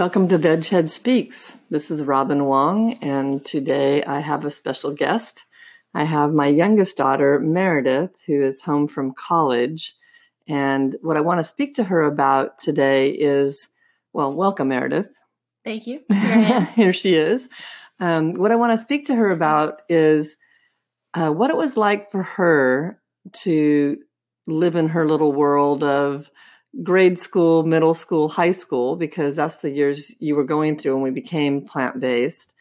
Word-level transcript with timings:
Welcome 0.00 0.28
to 0.28 0.38
Veghead 0.38 0.88
Speaks. 0.88 1.58
This 1.68 1.90
is 1.90 2.02
Robin 2.02 2.46
Wong, 2.46 2.94
and 3.02 3.44
today 3.44 4.02
I 4.02 4.20
have 4.20 4.46
a 4.46 4.50
special 4.50 4.94
guest. 4.94 5.42
I 5.92 6.04
have 6.04 6.32
my 6.32 6.46
youngest 6.46 6.96
daughter, 6.96 7.38
Meredith, 7.38 8.12
who 8.26 8.42
is 8.42 8.62
home 8.62 8.88
from 8.88 9.12
college. 9.12 9.94
And 10.48 10.96
what 11.02 11.18
I 11.18 11.20
want 11.20 11.40
to 11.40 11.44
speak 11.44 11.74
to 11.74 11.84
her 11.84 12.00
about 12.00 12.58
today 12.58 13.10
is 13.10 13.68
well, 14.14 14.32
welcome, 14.32 14.68
Meredith. 14.68 15.12
Thank 15.66 15.86
you. 15.86 16.00
Here, 16.10 16.64
Here 16.74 16.92
she 16.94 17.12
is. 17.12 17.50
Um, 18.00 18.32
what 18.32 18.52
I 18.52 18.56
want 18.56 18.72
to 18.72 18.82
speak 18.82 19.06
to 19.08 19.14
her 19.14 19.30
about 19.30 19.82
is 19.90 20.38
uh, 21.12 21.28
what 21.28 21.50
it 21.50 21.58
was 21.58 21.76
like 21.76 22.10
for 22.10 22.22
her 22.22 22.98
to 23.42 23.98
live 24.46 24.76
in 24.76 24.88
her 24.88 25.06
little 25.06 25.32
world 25.32 25.84
of 25.84 26.30
grade 26.82 27.18
school, 27.18 27.64
middle 27.64 27.94
school, 27.94 28.28
high 28.28 28.52
school, 28.52 28.96
because 28.96 29.36
that's 29.36 29.56
the 29.56 29.70
years 29.70 30.14
you 30.18 30.36
were 30.36 30.44
going 30.44 30.78
through 30.78 30.94
when 30.94 31.02
we 31.02 31.10
became 31.10 31.66
plant 31.66 32.00
based, 32.00 32.54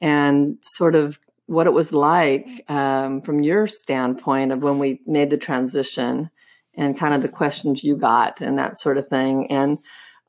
and 0.00 0.58
sort 0.60 0.94
of 0.94 1.18
what 1.46 1.66
it 1.66 1.72
was 1.72 1.92
like 1.92 2.46
um, 2.70 3.20
from 3.22 3.42
your 3.42 3.66
standpoint 3.66 4.52
of 4.52 4.62
when 4.62 4.78
we 4.78 5.00
made 5.06 5.30
the 5.30 5.36
transition 5.36 6.30
and 6.74 6.98
kind 6.98 7.14
of 7.14 7.22
the 7.22 7.28
questions 7.28 7.84
you 7.84 7.96
got 7.96 8.40
and 8.40 8.58
that 8.58 8.78
sort 8.78 8.96
of 8.96 9.08
thing. 9.08 9.50
And 9.50 9.78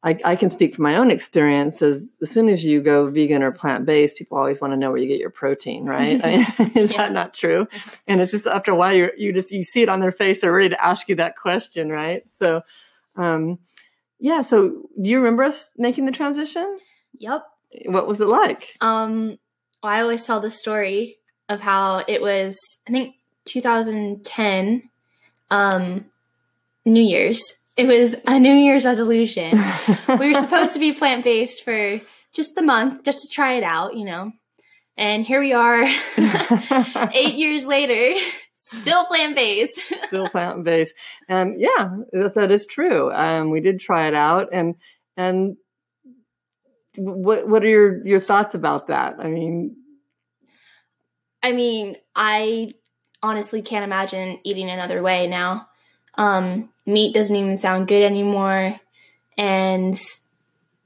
I, 0.03 0.19
I 0.25 0.35
can 0.35 0.49
speak 0.49 0.75
from 0.75 0.83
my 0.83 0.97
own 0.97 1.09
experience 1.09 1.81
as, 1.81 2.13
as 2.21 2.29
soon 2.29 2.49
as 2.49 2.63
you 2.63 2.81
go 2.81 3.05
vegan 3.05 3.41
or 3.41 3.51
plant 3.51 3.85
based, 3.85 4.17
people 4.17 4.37
always 4.37 4.59
want 4.59 4.73
to 4.73 4.77
know 4.77 4.89
where 4.89 4.99
you 4.99 5.07
get 5.07 5.19
your 5.19 5.29
protein, 5.29 5.85
right? 5.85 6.19
I 6.23 6.29
mean, 6.29 6.71
is 6.75 6.91
yeah. 6.91 6.97
that 6.97 7.13
not 7.13 7.33
true? 7.33 7.67
And 8.05 8.19
it's 8.19 8.31
just 8.31 8.45
after 8.45 8.71
a 8.71 8.75
while, 8.75 8.93
you 8.93 9.11
you 9.17 9.31
just 9.31 9.51
you 9.51 9.63
see 9.63 9.81
it 9.81 9.89
on 9.89 10.01
their 10.01 10.11
face, 10.11 10.41
they're 10.41 10.51
ready 10.51 10.69
to 10.69 10.85
ask 10.85 11.07
you 11.07 11.15
that 11.15 11.37
question, 11.37 11.87
right? 11.87 12.23
So 12.37 12.63
um, 13.15 13.59
yeah. 14.19 14.41
So 14.41 14.69
do 14.69 15.09
you 15.09 15.17
remember 15.17 15.43
us 15.43 15.69
making 15.77 16.05
the 16.05 16.11
transition? 16.11 16.77
Yep. 17.19 17.43
What 17.85 18.07
was 18.07 18.21
it 18.21 18.27
like? 18.27 18.75
Um, 18.81 19.37
well, 19.81 19.91
I 19.91 20.01
always 20.01 20.25
tell 20.25 20.39
the 20.39 20.51
story 20.51 21.17
of 21.49 21.61
how 21.61 22.03
it 22.07 22.21
was, 22.21 22.57
I 22.87 22.91
think 22.91 23.15
2010, 23.45 24.89
um, 25.51 26.05
New 26.85 27.01
Year's. 27.01 27.41
It 27.75 27.87
was 27.87 28.15
a 28.27 28.39
New 28.39 28.53
Year's 28.53 28.85
resolution. 28.85 29.63
we 30.19 30.27
were 30.29 30.39
supposed 30.39 30.73
to 30.73 30.79
be 30.79 30.93
plant 30.93 31.23
based 31.23 31.63
for 31.63 31.99
just 32.33 32.55
the 32.55 32.61
month, 32.61 33.03
just 33.03 33.19
to 33.19 33.27
try 33.27 33.53
it 33.53 33.63
out, 33.63 33.95
you 33.95 34.05
know. 34.05 34.31
And 34.95 35.25
here 35.25 35.39
we 35.39 35.53
are, 35.53 35.83
eight 37.13 37.33
years 37.33 37.65
later, 37.65 38.19
still 38.73 39.05
plant 39.05 39.35
based. 39.35 39.79
still 40.07 40.27
plant 40.27 40.63
based, 40.63 40.93
and 41.27 41.59
yeah, 41.59 41.97
that 42.11 42.51
is 42.51 42.65
true. 42.65 43.11
Um, 43.13 43.49
we 43.49 43.61
did 43.61 43.79
try 43.79 44.07
it 44.07 44.13
out, 44.13 44.49
and 44.51 44.75
and 45.17 45.57
what 46.95 47.47
what 47.47 47.63
are 47.63 47.69
your 47.69 48.05
your 48.05 48.19
thoughts 48.19 48.55
about 48.55 48.87
that? 48.87 49.15
I 49.19 49.27
mean, 49.27 49.75
I 51.41 51.51
mean, 51.51 51.95
I 52.15 52.73
honestly 53.21 53.61
can't 53.61 53.83
imagine 53.83 54.39
eating 54.43 54.69
another 54.69 55.01
way 55.01 55.27
now. 55.27 55.67
Um, 56.15 56.69
meat 56.85 57.13
doesn't 57.13 57.35
even 57.35 57.57
sound 57.57 57.87
good 57.87 58.03
anymore, 58.03 58.79
and 59.37 59.99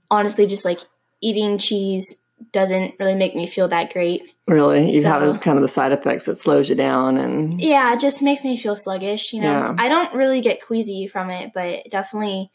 honestly, 0.09 0.47
just 0.47 0.65
like 0.65 0.79
eating 1.21 1.57
cheese 1.57 2.15
doesn't 2.51 2.95
really 2.99 3.15
make 3.15 3.35
me 3.35 3.47
feel 3.47 3.67
that 3.67 3.91
great. 3.91 4.33
Really, 4.47 4.91
you 4.91 5.01
so, 5.01 5.09
have 5.09 5.23
as 5.23 5.37
kind 5.37 5.57
of 5.57 5.61
the 5.61 5.67
side 5.67 5.91
effects 5.91 6.25
that 6.25 6.37
slows 6.37 6.69
you 6.69 6.75
down, 6.75 7.17
and 7.17 7.59
yeah, 7.59 7.93
it 7.93 7.99
just 7.99 8.21
makes 8.21 8.43
me 8.43 8.55
feel 8.57 8.75
sluggish. 8.75 9.33
You 9.33 9.41
know, 9.41 9.51
yeah. 9.51 9.75
I 9.77 9.89
don't 9.89 10.13
really 10.13 10.41
get 10.41 10.65
queasy 10.65 11.07
from 11.07 11.29
it, 11.29 11.51
but 11.53 11.89
definitely 11.91 12.49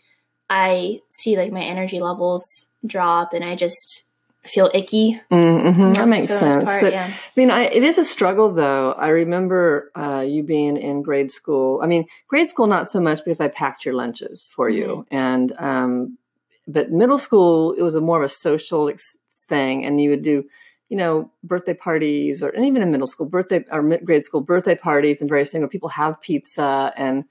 I 0.49 1.01
see 1.11 1.37
like 1.37 1.53
my 1.53 1.63
energy 1.63 2.01
levels 2.01 2.69
drop, 2.87 3.35
and 3.35 3.45
I 3.45 3.57
just 3.57 4.05
feel 4.47 4.71
icky. 4.75 5.21
Mm-hmm. 5.31 5.93
That 5.93 6.09
makes 6.09 6.37
sense. 6.37 6.65
Part, 6.65 6.83
but 6.83 6.93
yeah. 6.93 7.07
I 7.07 7.31
mean, 7.37 7.51
I, 7.51 7.65
it 7.65 7.83
is 7.83 7.99
a 7.99 8.05
struggle, 8.05 8.53
though. 8.53 8.93
I 8.93 9.09
remember 9.09 9.93
uh, 9.95 10.25
you 10.27 10.43
being 10.43 10.77
in 10.77 11.03
grade 11.03 11.31
school. 11.31 11.81
I 11.83 11.87
mean, 11.87 12.07
grade 12.29 12.51
school 12.51 12.67
not 12.67 12.89
so 12.89 13.01
much 13.01 13.25
because 13.25 13.41
I 13.41 13.49
packed 13.49 13.85
your 13.85 13.95
lunches 13.95 14.49
for 14.51 14.69
mm-hmm. 14.69 14.79
you, 14.79 15.07
and 15.11 15.53
um, 15.59 16.19
but 16.67 16.91
middle 16.91 17.19
school 17.19 17.73
it 17.73 17.83
was 17.83 17.95
a 17.95 18.01
more 18.01 18.23
of 18.23 18.31
a 18.31 18.33
social 18.33 18.89
ex- 18.89 19.17
thing, 19.49 19.85
and 19.85 20.01
you 20.01 20.11
would 20.11 20.23
do 20.23 20.45
you 20.89 20.99
know, 20.99 21.31
birthday 21.43 21.73
parties 21.73 22.43
or 22.43 22.51
and 22.51 22.67
even 22.67 22.83
in 22.83 22.91
middle 22.91 23.07
school, 23.07 23.27
birthday 23.27 23.65
or 23.71 23.81
mid 23.81 24.05
grade 24.05 24.23
school 24.23 24.43
birthday 24.43 24.75
parties 24.75 25.23
and 25.23 25.29
various 25.31 25.51
things 25.51 25.63
where 25.63 25.69
people 25.69 25.89
have 25.89 26.21
pizza 26.21 26.93
and 26.99 27.25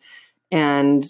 and 0.51 1.05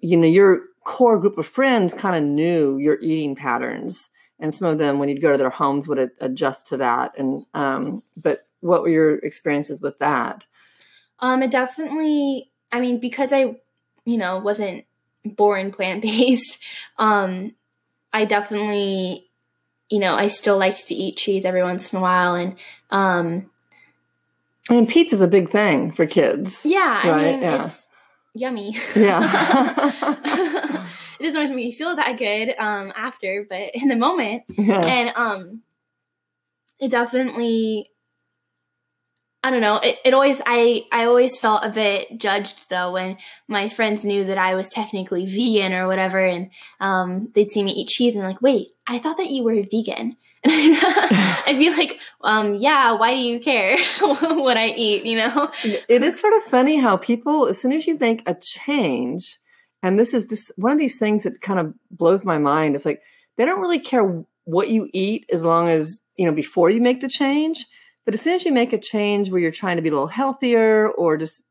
you 0.00 0.16
know, 0.16 0.26
your 0.26 0.62
core 0.84 1.18
group 1.18 1.38
of 1.38 1.46
friends 1.46 1.94
kind 1.94 2.16
of 2.16 2.22
knew 2.22 2.76
your 2.76 2.98
eating 3.00 3.36
patterns. 3.36 4.10
And 4.40 4.52
some 4.52 4.66
of 4.66 4.78
them, 4.78 4.98
when 4.98 5.08
you'd 5.08 5.22
go 5.22 5.30
to 5.30 5.38
their 5.38 5.48
homes, 5.48 5.86
would 5.86 6.10
adjust 6.20 6.66
to 6.68 6.78
that. 6.78 7.16
And 7.16 7.46
um, 7.54 8.02
but 8.16 8.48
what 8.60 8.82
were 8.82 8.88
your 8.88 9.14
experiences 9.18 9.80
with 9.80 9.96
that? 10.00 10.44
Um, 11.20 11.42
it 11.44 11.52
definitely. 11.52 12.50
I 12.72 12.80
mean, 12.80 12.98
because 12.98 13.32
I, 13.32 13.60
you 14.04 14.16
know, 14.16 14.38
wasn't 14.38 14.84
born 15.24 15.70
plant 15.70 16.02
based. 16.02 16.58
Um, 16.98 17.54
I 18.12 18.24
definitely 18.26 19.30
you 19.92 19.98
know, 19.98 20.14
I 20.14 20.28
still 20.28 20.56
liked 20.56 20.86
to 20.86 20.94
eat 20.94 21.18
cheese 21.18 21.44
every 21.44 21.62
once 21.62 21.92
in 21.92 21.98
a 21.98 22.02
while. 22.02 22.34
And, 22.34 22.56
um, 22.88 23.50
I 24.70 24.74
mean, 24.74 24.86
pizza's 24.86 25.20
a 25.20 25.28
big 25.28 25.50
thing 25.50 25.92
for 25.92 26.06
kids. 26.06 26.62
Yeah. 26.64 27.10
Right? 27.10 27.26
I 27.26 27.32
mean, 27.32 27.42
yeah. 27.42 27.64
it's 27.66 27.88
yummy. 28.32 28.74
Yeah. 28.96 29.20
it 31.20 31.22
doesn't 31.22 31.36
always 31.36 31.50
make 31.50 31.56
me 31.56 31.72
feel 31.72 31.94
that 31.94 32.16
good, 32.16 32.54
um, 32.58 32.90
after, 32.96 33.46
but 33.46 33.74
in 33.74 33.88
the 33.88 33.96
moment. 33.96 34.44
Yeah. 34.48 34.80
And, 34.80 35.12
um, 35.14 35.62
it 36.80 36.90
definitely 36.90 37.90
I 39.44 39.50
don't 39.50 39.60
know. 39.60 39.78
It, 39.78 39.98
it 40.04 40.14
always 40.14 40.40
I 40.46 40.84
I 40.92 41.04
always 41.04 41.36
felt 41.36 41.64
a 41.64 41.70
bit 41.70 42.18
judged 42.18 42.70
though 42.70 42.92
when 42.92 43.16
my 43.48 43.68
friends 43.68 44.04
knew 44.04 44.24
that 44.24 44.38
I 44.38 44.54
was 44.54 44.70
technically 44.70 45.26
vegan 45.26 45.72
or 45.72 45.88
whatever, 45.88 46.20
and 46.20 46.50
um, 46.80 47.28
they'd 47.34 47.50
see 47.50 47.62
me 47.64 47.72
eat 47.72 47.88
cheese 47.88 48.14
and 48.14 48.22
like, 48.22 48.40
wait, 48.40 48.68
I 48.86 48.98
thought 48.98 49.16
that 49.16 49.30
you 49.30 49.42
were 49.42 49.54
vegan. 49.54 50.16
And 50.44 50.76
I'd 51.46 51.56
be 51.58 51.70
like, 51.70 52.00
um, 52.22 52.56
yeah, 52.56 52.92
why 52.92 53.14
do 53.14 53.20
you 53.20 53.40
care 53.40 53.78
what 54.00 54.56
I 54.56 54.68
eat? 54.68 55.04
You 55.04 55.18
know, 55.18 55.52
it 55.64 56.02
is 56.02 56.20
sort 56.20 56.34
of 56.34 56.42
funny 56.44 56.78
how 56.78 56.96
people, 56.96 57.46
as 57.46 57.60
soon 57.60 57.72
as 57.72 57.86
you 57.86 57.96
make 57.98 58.22
a 58.26 58.34
change, 58.34 59.38
and 59.82 59.98
this 59.98 60.14
is 60.14 60.26
just 60.28 60.52
one 60.56 60.72
of 60.72 60.78
these 60.78 60.98
things 60.98 61.24
that 61.24 61.40
kind 61.40 61.58
of 61.58 61.74
blows 61.90 62.24
my 62.24 62.38
mind. 62.38 62.76
It's 62.76 62.86
like 62.86 63.02
they 63.36 63.44
don't 63.44 63.60
really 63.60 63.80
care 63.80 64.24
what 64.44 64.68
you 64.68 64.88
eat 64.92 65.26
as 65.32 65.42
long 65.44 65.68
as 65.68 66.00
you 66.16 66.26
know 66.26 66.32
before 66.32 66.70
you 66.70 66.80
make 66.80 67.00
the 67.00 67.08
change 67.08 67.66
but 68.04 68.14
as 68.14 68.20
soon 68.20 68.34
as 68.34 68.44
you 68.44 68.52
make 68.52 68.72
a 68.72 68.78
change 68.78 69.30
where 69.30 69.40
you're 69.40 69.50
trying 69.50 69.76
to 69.76 69.82
be 69.82 69.88
a 69.88 69.92
little 69.92 70.06
healthier 70.06 70.88
or 70.88 71.16
just 71.16 71.42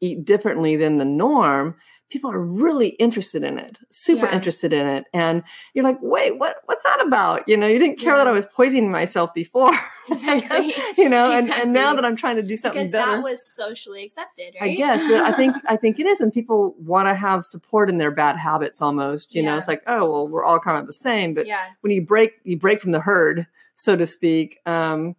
eat 0.00 0.24
differently 0.24 0.76
than 0.76 0.98
the 0.98 1.04
norm, 1.04 1.74
people 2.10 2.30
are 2.30 2.40
really 2.40 2.88
interested 2.88 3.44
in 3.44 3.58
it, 3.58 3.78
super 3.90 4.26
yeah. 4.26 4.34
interested 4.34 4.72
in 4.72 4.86
it. 4.86 5.04
And 5.12 5.42
you're 5.74 5.84
like, 5.84 5.98
wait, 6.00 6.38
what, 6.38 6.56
what's 6.64 6.82
that 6.84 7.04
about? 7.04 7.46
You 7.48 7.56
know, 7.56 7.66
you 7.66 7.78
didn't 7.78 7.98
care 7.98 8.12
yeah. 8.12 8.18
that 8.18 8.26
I 8.26 8.32
was 8.32 8.46
poisoning 8.46 8.90
myself 8.90 9.32
before. 9.34 9.76
Exactly. 10.10 10.72
you 10.96 11.06
know, 11.06 11.30
exactly. 11.30 11.52
and, 11.52 11.62
and 11.64 11.72
now 11.74 11.92
that 11.92 12.02
I'm 12.02 12.16
trying 12.16 12.36
to 12.36 12.42
do 12.42 12.56
something 12.56 12.80
because 12.80 12.92
better. 12.92 13.16
that 13.16 13.22
was 13.22 13.46
socially 13.54 14.04
accepted, 14.04 14.54
right? 14.58 14.70
I 14.70 14.74
guess. 14.74 15.02
I 15.02 15.32
think, 15.32 15.54
I 15.68 15.76
think 15.76 16.00
it 16.00 16.06
is. 16.06 16.22
And 16.22 16.32
people 16.32 16.74
want 16.78 17.08
to 17.08 17.14
have 17.14 17.44
support 17.44 17.90
in 17.90 17.98
their 17.98 18.10
bad 18.10 18.38
habits 18.38 18.80
almost, 18.80 19.34
you 19.34 19.42
yeah. 19.42 19.50
know, 19.50 19.58
it's 19.58 19.68
like, 19.68 19.82
oh, 19.86 20.10
well, 20.10 20.26
we're 20.26 20.44
all 20.44 20.60
kind 20.60 20.78
of 20.78 20.86
the 20.86 20.94
same. 20.94 21.34
But 21.34 21.46
when 21.82 21.92
you 21.92 22.00
break, 22.00 22.40
you 22.42 22.58
break 22.58 22.80
from 22.80 22.92
the 22.92 23.00
herd, 23.00 23.46
so 23.76 23.96
to 23.96 24.06
speak. 24.06 24.60
Um, 24.64 25.14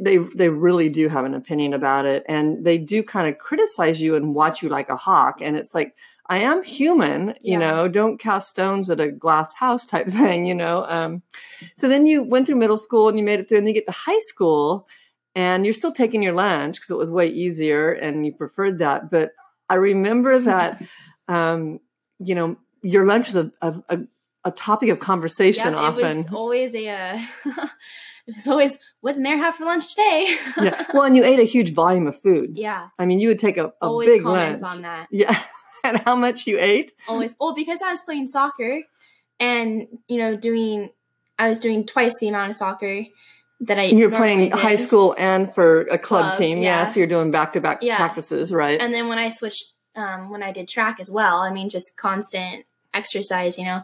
they 0.00 0.16
they 0.16 0.48
really 0.48 0.88
do 0.88 1.08
have 1.08 1.24
an 1.24 1.34
opinion 1.34 1.74
about 1.74 2.06
it 2.06 2.24
and 2.28 2.64
they 2.64 2.78
do 2.78 3.02
kind 3.02 3.28
of 3.28 3.38
criticize 3.38 4.00
you 4.00 4.14
and 4.14 4.34
watch 4.34 4.62
you 4.62 4.68
like 4.68 4.88
a 4.88 4.96
hawk 4.96 5.38
and 5.40 5.56
it's 5.56 5.74
like 5.74 5.94
i 6.28 6.38
am 6.38 6.62
human 6.62 7.28
you 7.42 7.52
yeah. 7.52 7.58
know 7.58 7.88
don't 7.88 8.18
cast 8.18 8.48
stones 8.48 8.88
at 8.88 9.00
a 9.00 9.10
glass 9.10 9.52
house 9.52 9.84
type 9.84 10.06
thing 10.08 10.46
you 10.46 10.54
know 10.54 10.86
um, 10.88 11.22
so 11.76 11.88
then 11.88 12.06
you 12.06 12.22
went 12.22 12.46
through 12.46 12.56
middle 12.56 12.78
school 12.78 13.08
and 13.08 13.18
you 13.18 13.24
made 13.24 13.40
it 13.40 13.48
through 13.48 13.58
and 13.58 13.66
then 13.66 13.74
you 13.74 13.80
get 13.80 13.86
to 13.86 13.92
high 13.92 14.20
school 14.20 14.86
and 15.34 15.64
you're 15.64 15.74
still 15.74 15.92
taking 15.92 16.22
your 16.22 16.32
lunch 16.32 16.76
because 16.76 16.90
it 16.90 16.96
was 16.96 17.10
way 17.10 17.26
easier 17.26 17.92
and 17.92 18.24
you 18.24 18.32
preferred 18.32 18.78
that 18.78 19.10
but 19.10 19.32
i 19.68 19.74
remember 19.74 20.38
that 20.50 20.82
um, 21.28 21.78
you 22.18 22.34
know 22.34 22.56
your 22.82 23.06
lunch 23.06 23.26
was 23.26 23.36
a, 23.36 23.50
a, 23.62 23.98
a 24.44 24.50
topic 24.50 24.90
of 24.90 25.00
conversation 25.00 25.72
yep, 25.72 25.74
often. 25.74 26.04
It 26.04 26.16
was 26.16 26.28
always 26.32 26.74
a 26.74 26.88
uh, 26.88 27.18
it's 28.26 28.48
always 28.48 28.78
what's 29.00 29.18
Mayor 29.18 29.36
have 29.36 29.54
for 29.56 29.64
lunch 29.64 29.90
today? 29.90 30.36
yeah. 30.62 30.84
Well, 30.94 31.04
and 31.04 31.16
you 31.16 31.24
ate 31.24 31.40
a 31.40 31.44
huge 31.44 31.72
volume 31.72 32.06
of 32.06 32.20
food. 32.20 32.56
Yeah. 32.56 32.88
I 32.98 33.06
mean, 33.06 33.20
you 33.20 33.28
would 33.28 33.38
take 33.38 33.56
a, 33.56 33.66
a 33.66 33.72
always 33.80 34.08
big 34.08 34.22
comments 34.22 34.62
lunch. 34.62 34.76
on 34.76 34.82
that. 34.82 35.08
Yeah. 35.10 35.42
and 35.84 35.98
how 35.98 36.16
much 36.16 36.46
you 36.46 36.58
ate? 36.58 36.92
Always. 37.06 37.36
Well, 37.38 37.54
because 37.54 37.82
I 37.82 37.90
was 37.90 38.00
playing 38.00 38.26
soccer, 38.26 38.82
and 39.38 39.86
you 40.08 40.18
know, 40.18 40.36
doing 40.36 40.90
I 41.38 41.48
was 41.48 41.58
doing 41.58 41.86
twice 41.86 42.18
the 42.18 42.28
amount 42.28 42.50
of 42.50 42.56
soccer 42.56 43.04
that 43.60 43.78
I. 43.78 43.84
You're 43.84 44.10
playing 44.10 44.50
did. 44.50 44.54
high 44.54 44.76
school 44.76 45.14
and 45.18 45.52
for 45.54 45.82
a 45.82 45.98
club, 45.98 46.24
club 46.24 46.38
team. 46.38 46.58
Yeah. 46.58 46.80
yeah. 46.80 46.84
So 46.86 47.00
you're 47.00 47.06
doing 47.06 47.30
back 47.30 47.52
to 47.52 47.60
back 47.60 47.80
practices, 47.80 48.52
right? 48.52 48.80
And 48.80 48.94
then 48.94 49.08
when 49.08 49.18
I 49.18 49.28
switched, 49.28 49.74
um, 49.94 50.30
when 50.30 50.42
I 50.42 50.52
did 50.52 50.68
track 50.68 50.98
as 51.00 51.10
well, 51.10 51.38
I 51.38 51.52
mean, 51.52 51.68
just 51.68 51.96
constant 51.96 52.64
exercise. 52.94 53.58
You 53.58 53.66
know. 53.66 53.82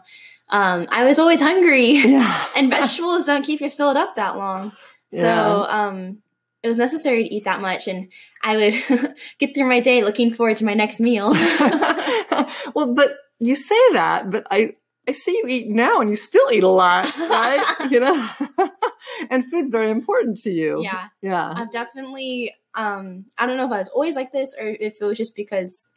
Um, 0.51 0.87
I 0.89 1.05
was 1.05 1.17
always 1.17 1.39
hungry. 1.39 1.91
Yeah. 2.11 2.45
and 2.55 2.69
vegetables 2.69 3.25
don't 3.25 3.43
keep 3.43 3.61
you 3.61 3.69
filled 3.69 3.95
up 3.95 4.15
that 4.15 4.37
long. 4.37 4.73
So 5.11 5.21
yeah. 5.21 5.65
um, 5.67 6.17
it 6.61 6.67
was 6.67 6.77
necessary 6.77 7.23
to 7.23 7.33
eat 7.33 7.45
that 7.45 7.61
much. 7.61 7.87
And 7.87 8.09
I 8.43 8.57
would 8.57 9.15
get 9.39 9.55
through 9.55 9.67
my 9.67 9.79
day 9.79 10.03
looking 10.03 10.31
forward 10.31 10.57
to 10.57 10.65
my 10.65 10.73
next 10.73 10.99
meal. 10.99 11.31
well, 12.75 12.93
but 12.93 13.15
you 13.39 13.55
say 13.55 13.79
that, 13.93 14.29
but 14.29 14.45
I, 14.51 14.75
I 15.07 15.13
see 15.13 15.31
you 15.31 15.45
eat 15.47 15.69
now 15.69 16.01
and 16.01 16.09
you 16.09 16.15
still 16.15 16.51
eat 16.51 16.63
a 16.63 16.67
lot, 16.67 17.17
right? 17.17 17.87
you 17.89 17.99
know, 17.99 18.29
and 19.29 19.45
food's 19.49 19.69
very 19.69 19.89
important 19.89 20.37
to 20.41 20.51
you. 20.51 20.83
Yeah. 20.83 21.07
Yeah. 21.21 21.53
I've 21.55 21.71
definitely, 21.71 22.53
um, 22.75 23.25
I 23.37 23.45
don't 23.45 23.57
know 23.57 23.65
if 23.65 23.71
I 23.71 23.79
was 23.79 23.89
always 23.89 24.15
like 24.15 24.31
this 24.31 24.53
or 24.59 24.67
if 24.67 25.01
it 25.01 25.05
was 25.05 25.17
just 25.17 25.35
because, 25.35 25.89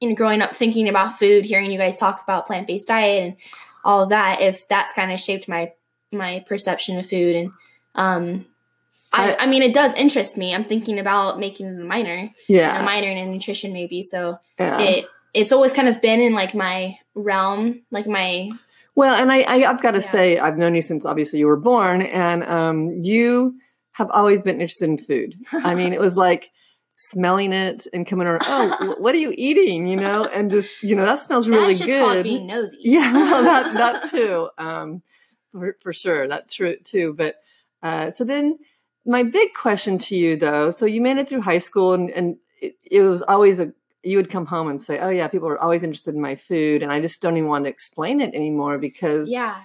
you 0.00 0.08
know, 0.08 0.14
growing 0.14 0.42
up 0.42 0.54
thinking 0.54 0.88
about 0.88 1.18
food, 1.18 1.44
hearing 1.44 1.70
you 1.70 1.78
guys 1.78 1.98
talk 1.98 2.22
about 2.22 2.46
plant 2.46 2.66
based 2.66 2.88
diet 2.88 3.22
and 3.24 3.36
all 3.84 4.06
that, 4.06 4.40
if 4.40 4.66
that's 4.66 4.92
kind 4.92 5.12
of 5.12 5.20
shaped 5.20 5.48
my, 5.48 5.72
my 6.10 6.44
perception 6.48 6.98
of 6.98 7.06
food. 7.06 7.36
And, 7.36 7.50
um, 7.94 8.46
I, 9.12 9.36
I 9.38 9.46
mean, 9.46 9.62
it 9.62 9.72
does 9.72 9.94
interest 9.94 10.36
me. 10.36 10.52
I'm 10.52 10.64
thinking 10.64 10.98
about 10.98 11.38
making 11.38 11.68
a 11.68 11.84
minor, 11.84 12.30
yeah, 12.48 12.80
a 12.80 12.84
minor 12.84 13.08
in 13.08 13.30
nutrition 13.30 13.72
maybe. 13.72 14.02
So 14.02 14.38
yeah. 14.58 14.80
it 14.80 15.04
it's 15.32 15.52
always 15.52 15.72
kind 15.72 15.86
of 15.86 16.02
been 16.02 16.20
in 16.20 16.32
like 16.32 16.52
my 16.52 16.98
realm, 17.14 17.82
like 17.92 18.08
my. 18.08 18.50
Well, 18.96 19.14
and 19.14 19.30
I, 19.30 19.44
I 19.44 19.58
have 19.58 19.82
got 19.82 19.92
to 19.92 19.98
yeah. 19.98 20.10
say, 20.10 20.38
I've 20.38 20.58
known 20.58 20.74
you 20.74 20.82
since 20.82 21.06
obviously 21.06 21.38
you 21.38 21.46
were 21.46 21.56
born, 21.56 22.02
and 22.02 22.42
um, 22.44 23.04
you 23.04 23.56
have 23.92 24.10
always 24.10 24.42
been 24.42 24.60
interested 24.60 24.88
in 24.88 24.98
food. 24.98 25.36
I 25.52 25.76
mean, 25.76 25.92
it 25.92 26.00
was 26.00 26.16
like 26.16 26.50
smelling 26.96 27.52
it 27.52 27.86
and 27.92 28.06
coming 28.06 28.26
around. 28.26 28.42
Oh, 28.44 28.96
what 28.98 29.14
are 29.14 29.18
you 29.18 29.34
eating? 29.36 29.86
You 29.86 29.96
know, 29.96 30.24
and 30.24 30.50
just 30.50 30.82
you 30.82 30.96
know 30.96 31.04
that 31.04 31.18
smells 31.18 31.48
really 31.48 31.74
That's 31.74 31.80
just 31.80 31.90
good. 31.90 32.22
Being 32.24 32.46
nosy. 32.46 32.78
Yeah, 32.82 33.12
that 33.12 33.74
that 33.74 34.10
too, 34.10 34.50
um, 34.58 35.02
for, 35.52 35.76
for 35.80 35.92
sure. 35.92 36.28
That's 36.28 36.54
true 36.54 36.76
too. 36.76 37.14
But 37.16 37.36
uh, 37.82 38.10
so 38.10 38.24
then 38.24 38.58
my 39.04 39.22
big 39.22 39.54
question 39.54 39.98
to 39.98 40.16
you 40.16 40.36
though, 40.36 40.70
so 40.70 40.86
you 40.86 41.00
made 41.00 41.18
it 41.18 41.28
through 41.28 41.42
high 41.42 41.58
school 41.58 41.92
and, 41.92 42.10
and 42.10 42.36
it, 42.60 42.76
it 42.82 43.02
was 43.02 43.22
always 43.22 43.60
a 43.60 43.72
you 44.02 44.18
would 44.18 44.30
come 44.30 44.46
home 44.46 44.68
and 44.68 44.80
say, 44.80 44.98
"Oh 44.98 45.08
yeah, 45.08 45.28
people 45.28 45.48
are 45.48 45.58
always 45.58 45.82
interested 45.82 46.14
in 46.14 46.20
my 46.20 46.36
food," 46.36 46.82
and 46.82 46.92
I 46.92 47.00
just 47.00 47.22
don't 47.22 47.36
even 47.36 47.48
want 47.48 47.64
to 47.64 47.70
explain 47.70 48.20
it 48.20 48.34
anymore 48.34 48.78
because 48.78 49.30
yeah. 49.30 49.62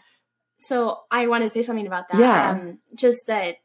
So 0.58 1.00
I 1.10 1.28
want 1.28 1.44
to 1.44 1.50
say 1.50 1.62
something 1.62 1.88
about 1.88 2.10
that. 2.10 2.20
Yeah, 2.20 2.52
um, 2.52 2.80
just 2.96 3.28
that 3.28 3.58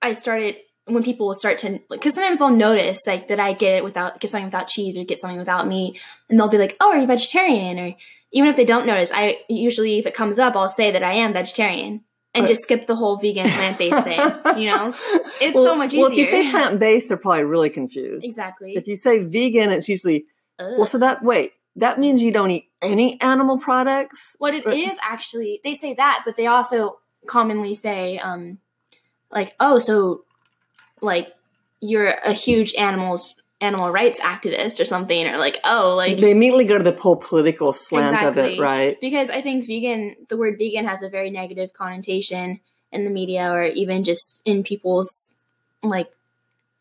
I 0.00 0.12
started 0.12 0.56
when 0.86 1.02
people 1.02 1.26
will 1.26 1.34
start 1.34 1.58
to 1.58 1.80
because 1.90 2.14
sometimes 2.14 2.38
they'll 2.38 2.50
notice 2.50 3.06
like 3.06 3.28
that 3.28 3.38
I 3.38 3.52
get 3.52 3.76
it 3.76 3.84
without 3.84 4.20
get 4.20 4.30
something 4.30 4.46
without 4.46 4.68
cheese 4.68 4.98
or 4.98 5.04
get 5.04 5.18
something 5.18 5.38
without 5.38 5.66
meat, 5.66 6.00
and 6.28 6.38
they'll 6.38 6.48
be 6.48 6.58
like, 6.58 6.76
"Oh, 6.80 6.90
are 6.90 6.98
you 6.98 7.06
vegetarian?" 7.06 7.78
Or 7.78 7.94
even 8.32 8.50
if 8.50 8.56
they 8.56 8.64
don't 8.64 8.86
notice, 8.86 9.12
I 9.14 9.38
usually 9.48 9.98
if 9.98 10.06
it 10.06 10.14
comes 10.14 10.38
up, 10.38 10.56
I'll 10.56 10.68
say 10.68 10.90
that 10.90 11.02
I 11.02 11.12
am 11.12 11.32
vegetarian 11.32 12.02
and 12.34 12.46
just 12.46 12.62
skip 12.62 12.86
the 12.86 12.96
whole 12.96 13.16
vegan 13.16 13.48
plant 13.48 13.78
based 13.78 14.02
thing. 14.04 14.18
You 14.60 14.70
know, 14.70 14.94
it's 15.40 15.54
well, 15.54 15.64
so 15.64 15.76
much 15.76 15.92
easier. 15.92 16.02
Well, 16.02 16.12
if 16.12 16.18
you 16.18 16.24
say 16.24 16.50
plant 16.50 16.80
based, 16.80 17.08
they're 17.08 17.18
probably 17.18 17.44
really 17.44 17.70
confused. 17.70 18.24
Exactly. 18.24 18.74
If 18.74 18.88
you 18.88 18.96
say 18.96 19.22
vegan, 19.22 19.70
it's 19.70 19.88
usually 19.88 20.26
Ugh. 20.58 20.74
well. 20.78 20.86
So 20.86 20.98
that 20.98 21.22
wait, 21.22 21.52
that 21.76 21.98
means 21.98 22.22
you 22.22 22.32
don't 22.32 22.50
eat 22.50 22.70
any 22.80 23.20
animal 23.20 23.58
products. 23.58 24.36
What 24.38 24.54
it 24.54 24.66
is 24.66 24.98
actually, 25.02 25.60
they 25.62 25.74
say 25.74 25.94
that, 25.94 26.22
but 26.24 26.36
they 26.36 26.46
also 26.46 26.98
commonly 27.26 27.74
say, 27.74 28.18
um, 28.18 28.58
like, 29.30 29.54
oh, 29.60 29.78
so 29.78 30.24
like 31.02 31.32
you're 31.80 32.08
a 32.08 32.32
huge 32.32 32.74
animals 32.76 33.34
animal 33.60 33.90
rights 33.90 34.18
activist 34.20 34.80
or 34.80 34.84
something 34.84 35.28
or 35.28 35.36
like 35.36 35.58
oh 35.64 35.94
like 35.96 36.18
they 36.18 36.32
immediately 36.32 36.64
go 36.64 36.78
to 36.78 36.84
the 36.84 36.98
whole 36.98 37.16
political 37.16 37.72
slant 37.72 38.06
exactly. 38.08 38.28
of 38.28 38.52
it 38.52 38.60
right? 38.60 39.00
Because 39.00 39.30
i 39.30 39.40
think 39.40 39.66
vegan 39.66 40.16
the 40.28 40.36
word 40.36 40.56
vegan 40.58 40.86
has 40.86 41.02
a 41.02 41.08
very 41.08 41.30
negative 41.30 41.72
connotation 41.72 42.60
in 42.90 43.04
the 43.04 43.10
media 43.10 43.50
or 43.50 43.62
even 43.62 44.02
just 44.02 44.42
in 44.44 44.62
people's 44.62 45.36
like 45.82 46.10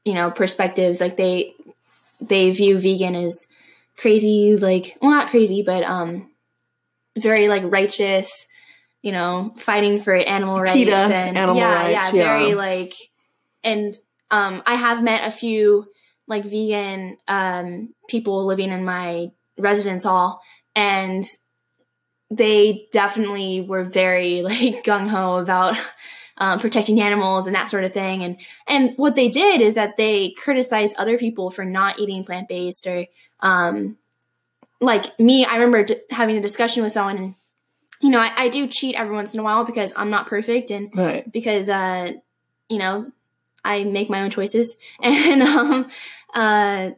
you 0.05 0.13
know 0.13 0.31
perspectives. 0.31 1.01
Like 1.01 1.17
they 1.17 1.53
they 2.19 2.51
view 2.51 2.77
vegan 2.77 3.15
as 3.15 3.47
crazy 3.97 4.55
like 4.57 4.97
well 5.01 5.11
not 5.11 5.29
crazy 5.29 5.61
but 5.63 5.83
um 5.83 6.29
very 7.17 7.47
like 7.47 7.63
righteous 7.65 8.47
you 9.01 9.11
know 9.11 9.53
fighting 9.57 9.99
for 9.99 10.15
animal 10.15 10.59
rights 10.59 10.73
PETA, 10.73 10.95
and 10.95 11.37
animal 11.37 11.57
yeah, 11.57 11.75
rights, 11.75 11.91
yeah 11.91 12.05
yeah. 12.05 12.11
very 12.11 12.55
like 12.55 12.93
and 13.63 13.93
um 14.31 14.63
i 14.65 14.75
have 14.75 15.03
met 15.03 15.27
a 15.27 15.31
few 15.31 15.85
like 16.31 16.45
vegan 16.45 17.17
um, 17.27 17.93
people 18.07 18.45
living 18.45 18.71
in 18.71 18.85
my 18.85 19.31
residence 19.57 20.03
hall, 20.03 20.41
and 20.75 21.25
they 22.31 22.87
definitely 22.91 23.61
were 23.61 23.83
very 23.83 24.41
like 24.49 24.83
gung 24.83 25.09
ho 25.09 25.37
about 25.37 25.77
um, 26.37 26.59
protecting 26.59 27.01
animals 27.01 27.45
and 27.45 27.55
that 27.55 27.69
sort 27.69 27.83
of 27.83 27.93
thing. 27.93 28.23
And 28.23 28.37
and 28.67 28.93
what 28.97 29.15
they 29.15 29.29
did 29.29 29.61
is 29.61 29.75
that 29.75 29.97
they 29.97 30.31
criticized 30.31 30.95
other 30.97 31.17
people 31.17 31.49
for 31.49 31.65
not 31.65 31.99
eating 31.99 32.23
plant 32.23 32.47
based 32.47 32.87
or 32.87 33.05
um, 33.41 33.97
like 34.79 35.19
me. 35.19 35.45
I 35.45 35.55
remember 35.55 35.83
d- 35.83 36.01
having 36.09 36.37
a 36.37 36.41
discussion 36.41 36.81
with 36.81 36.91
someone 36.91 37.17
and. 37.17 37.35
You 38.03 38.09
know, 38.09 38.19
I, 38.19 38.31
I 38.35 38.49
do 38.49 38.65
cheat 38.65 38.95
every 38.95 39.13
once 39.13 39.35
in 39.35 39.39
a 39.39 39.43
while 39.43 39.63
because 39.63 39.93
I'm 39.95 40.09
not 40.09 40.25
perfect 40.25 40.71
and 40.71 40.89
right. 40.95 41.31
because 41.31 41.69
uh, 41.69 42.13
you 42.67 42.79
know, 42.79 43.11
I 43.63 43.83
make 43.83 44.09
my 44.09 44.21
own 44.21 44.29
choices. 44.29 44.75
And 45.01 45.41
um, 45.43 45.91
uh, 46.33 46.91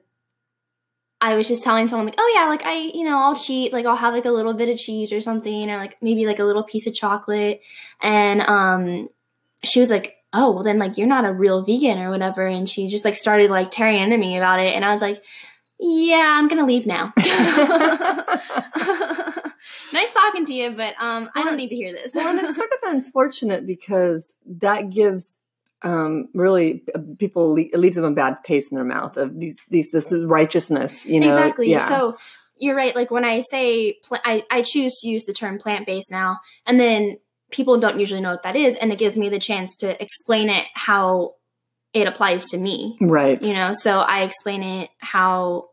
I 1.21 1.35
was 1.35 1.47
just 1.47 1.63
telling 1.63 1.87
someone 1.87 2.07
like, 2.07 2.15
oh 2.17 2.33
yeah, 2.35 2.49
like 2.49 2.65
I, 2.65 2.73
you 2.93 3.05
know, 3.05 3.17
I'll 3.17 3.35
cheat, 3.35 3.71
like 3.71 3.85
I'll 3.85 3.95
have 3.95 4.13
like 4.13 4.25
a 4.25 4.31
little 4.31 4.53
bit 4.53 4.67
of 4.67 4.77
cheese 4.77 5.13
or 5.13 5.21
something, 5.21 5.69
or 5.69 5.77
like 5.77 5.95
maybe 6.01 6.25
like 6.25 6.39
a 6.39 6.43
little 6.43 6.63
piece 6.63 6.85
of 6.85 6.93
chocolate. 6.93 7.61
And 8.01 8.41
um, 8.41 9.07
she 9.63 9.79
was 9.79 9.89
like, 9.89 10.17
oh, 10.33 10.51
well 10.51 10.63
then 10.63 10.79
like 10.79 10.97
you're 10.97 11.07
not 11.07 11.23
a 11.25 11.31
real 11.31 11.63
vegan 11.63 11.99
or 11.99 12.09
whatever. 12.09 12.45
And 12.45 12.67
she 12.67 12.87
just 12.87 13.05
like 13.05 13.15
started 13.15 13.49
like 13.49 13.71
tearing 13.71 14.01
into 14.01 14.17
me 14.17 14.35
about 14.35 14.59
it. 14.59 14.73
And 14.75 14.83
I 14.83 14.91
was 14.91 15.01
like, 15.01 15.23
yeah, 15.79 16.37
I'm 16.37 16.47
gonna 16.49 16.65
leave 16.65 16.85
now. 16.85 17.13
nice 19.93 20.11
talking 20.11 20.45
to 20.45 20.53
you, 20.53 20.71
but 20.71 20.93
um, 20.99 21.29
I 21.35 21.43
don't 21.43 21.57
need 21.57 21.69
to 21.69 21.75
hear 21.75 21.91
this. 21.91 22.15
well, 22.15 22.29
and 22.29 22.39
it's 22.39 22.55
sort 22.55 22.69
of 22.71 22.89
unfortunate 22.93 23.65
because 23.65 24.35
that 24.59 24.89
gives 24.89 25.39
um, 25.83 26.29
really 26.33 26.83
uh, 26.95 26.99
people 27.19 27.57
it 27.57 27.77
leaves 27.77 27.95
them 27.95 28.05
a 28.05 28.11
bad 28.11 28.37
taste 28.45 28.71
in 28.71 28.75
their 28.75 28.85
mouth 28.85 29.17
of 29.17 29.37
these 29.37 29.55
these 29.69 29.91
this 29.91 30.13
righteousness 30.13 31.05
you 31.05 31.19
know? 31.19 31.27
Exactly. 31.27 31.69
Yeah. 31.69 31.87
so 31.87 32.17
you're 32.57 32.75
right. 32.75 32.95
Like 32.95 33.11
when 33.11 33.25
i 33.25 33.41
say 33.41 33.97
pl- 34.03 34.21
I, 34.23 34.43
I 34.49 34.61
choose 34.61 34.99
to 35.01 35.07
use 35.09 35.25
the 35.25 35.33
term 35.33 35.57
plant-based 35.59 36.11
now 36.11 36.39
and 36.65 36.79
then 36.79 37.17
people 37.51 37.79
don't 37.79 37.99
usually 37.99 38.21
know 38.21 38.31
what 38.31 38.43
that 38.43 38.55
is 38.55 38.75
and 38.75 38.91
it 38.91 38.99
gives 38.99 39.17
me 39.17 39.29
the 39.29 39.39
chance 39.39 39.77
to 39.79 40.01
explain 40.01 40.49
it 40.49 40.65
how 40.73 41.35
it 41.93 42.07
applies 42.07 42.47
to 42.47 42.57
me. 42.57 42.97
Right. 43.01 43.41
You 43.41 43.53
know 43.53 43.73
so 43.73 43.99
i 43.99 44.23
explain 44.23 44.63
it 44.63 44.89
how 44.99 45.69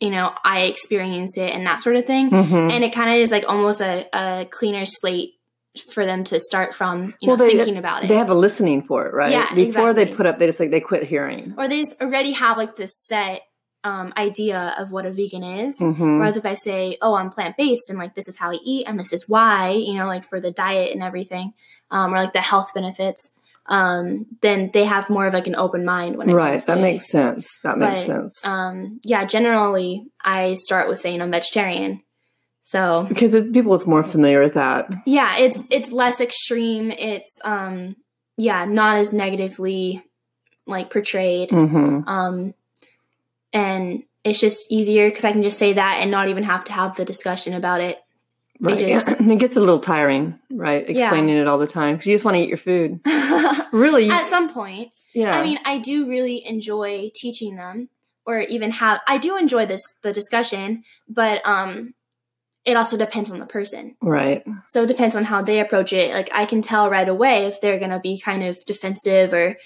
you 0.00 0.10
know 0.10 0.32
i 0.44 0.60
experience 0.62 1.36
it 1.36 1.50
and 1.52 1.66
that 1.66 1.80
sort 1.80 1.96
of 1.96 2.04
thing. 2.04 2.30
Mm-hmm. 2.30 2.70
and 2.70 2.84
it 2.84 2.92
kind 2.92 3.10
of 3.10 3.16
is 3.16 3.32
like 3.32 3.44
almost 3.48 3.80
a, 3.80 4.06
a 4.12 4.44
cleaner 4.44 4.86
slate 4.86 5.34
for 5.80 6.04
them 6.04 6.24
to 6.24 6.40
start 6.40 6.74
from 6.74 7.14
you 7.20 7.28
well, 7.28 7.36
know 7.36 7.46
they, 7.46 7.56
thinking 7.56 7.76
about 7.76 8.04
it. 8.04 8.08
they 8.08 8.16
have 8.16 8.30
a 8.30 8.34
listening 8.34 8.82
for 8.82 9.06
it 9.06 9.14
right? 9.14 9.32
Yeah 9.32 9.54
before 9.54 9.90
exactly. 9.90 10.04
they 10.04 10.14
put 10.14 10.26
up 10.26 10.38
they 10.38 10.46
just 10.46 10.60
like 10.60 10.70
they 10.70 10.80
quit 10.80 11.04
hearing. 11.04 11.54
Or 11.56 11.68
they 11.68 11.78
just 11.78 12.00
already 12.00 12.32
have 12.32 12.56
like 12.56 12.76
this 12.76 12.96
set 12.96 13.42
um, 13.84 14.12
idea 14.16 14.74
of 14.76 14.90
what 14.90 15.06
a 15.06 15.12
vegan 15.12 15.44
is. 15.44 15.80
Mm-hmm. 15.80 16.18
whereas 16.18 16.36
if 16.36 16.44
i 16.44 16.54
say 16.54 16.98
oh 17.00 17.14
i'm 17.14 17.30
plant-based 17.30 17.90
and 17.90 17.98
like 17.98 18.14
this 18.14 18.28
is 18.28 18.36
how 18.38 18.50
i 18.50 18.58
eat 18.64 18.86
and 18.86 18.98
this 18.98 19.12
is 19.12 19.28
why 19.28 19.70
you 19.70 19.94
know 19.94 20.06
like 20.06 20.28
for 20.28 20.40
the 20.40 20.50
diet 20.50 20.92
and 20.92 21.02
everything 21.02 21.54
um, 21.90 22.12
or 22.12 22.18
like 22.18 22.32
the 22.32 22.40
health 22.40 22.72
benefits 22.74 23.30
um, 23.70 24.24
then 24.40 24.70
they 24.72 24.84
have 24.84 25.10
more 25.10 25.26
of 25.26 25.34
like 25.34 25.46
an 25.46 25.54
open 25.54 25.84
mind 25.84 26.16
when 26.16 26.30
it 26.30 26.32
right 26.32 26.60
that 26.62 26.80
makes 26.80 27.06
sense. 27.06 27.58
That 27.62 27.76
makes 27.78 28.06
but, 28.06 28.06
sense. 28.06 28.44
um, 28.44 28.98
yeah 29.04 29.24
generally 29.24 30.06
i 30.22 30.54
start 30.54 30.88
with 30.88 31.00
saying 31.00 31.22
i'm 31.22 31.30
vegetarian 31.30 32.02
so 32.68 33.06
because 33.08 33.32
it's, 33.32 33.48
people 33.48 33.74
it's 33.74 33.86
more 33.86 34.04
familiar 34.04 34.40
with 34.40 34.52
that. 34.52 34.94
Yeah, 35.06 35.38
it's 35.38 35.64
it's 35.70 35.90
less 35.90 36.20
extreme. 36.20 36.90
It's 36.90 37.40
um 37.42 37.96
yeah, 38.36 38.66
not 38.66 38.98
as 38.98 39.10
negatively 39.10 40.04
like 40.66 40.90
portrayed. 40.90 41.48
Mm-hmm. 41.48 42.06
Um 42.06 42.52
and 43.54 44.02
it's 44.22 44.38
just 44.38 44.70
easier 44.70 45.08
because 45.08 45.24
I 45.24 45.32
can 45.32 45.42
just 45.42 45.58
say 45.58 45.72
that 45.72 46.00
and 46.02 46.10
not 46.10 46.28
even 46.28 46.42
have 46.42 46.62
to 46.66 46.74
have 46.74 46.94
the 46.94 47.06
discussion 47.06 47.54
about 47.54 47.80
it. 47.80 48.02
Right. 48.60 48.78
Just, 48.78 49.18
it 49.18 49.38
gets 49.38 49.56
a 49.56 49.60
little 49.60 49.80
tiring, 49.80 50.38
right? 50.50 50.86
Explaining 50.86 51.36
yeah. 51.36 51.40
it 51.40 51.48
all 51.48 51.56
the 51.56 51.66
time 51.66 51.94
because 51.94 52.06
you 52.06 52.14
just 52.14 52.26
want 52.26 52.36
to 52.36 52.42
eat 52.42 52.50
your 52.50 52.58
food. 52.58 53.00
really? 53.72 54.10
At 54.10 54.26
some 54.26 54.50
point. 54.52 54.92
Yeah. 55.14 55.38
I 55.38 55.42
mean, 55.42 55.58
I 55.64 55.78
do 55.78 56.06
really 56.06 56.46
enjoy 56.46 57.10
teaching 57.14 57.56
them 57.56 57.88
or 58.26 58.40
even 58.40 58.72
have 58.72 59.00
I 59.08 59.16
do 59.16 59.38
enjoy 59.38 59.64
this 59.64 59.96
the 60.02 60.12
discussion, 60.12 60.84
but 61.08 61.40
um 61.46 61.94
it 62.68 62.76
also 62.76 62.98
depends 62.98 63.32
on 63.32 63.38
the 63.38 63.46
person. 63.46 63.96
Right. 64.02 64.44
So 64.66 64.82
it 64.82 64.88
depends 64.88 65.16
on 65.16 65.24
how 65.24 65.40
they 65.40 65.58
approach 65.58 65.94
it. 65.94 66.12
Like 66.12 66.28
I 66.34 66.44
can 66.44 66.60
tell 66.60 66.90
right 66.90 67.08
away 67.08 67.46
if 67.46 67.62
they're 67.62 67.78
going 67.78 67.92
to 67.92 67.98
be 67.98 68.20
kind 68.20 68.44
of 68.44 68.62
defensive 68.66 69.32
or 69.32 69.56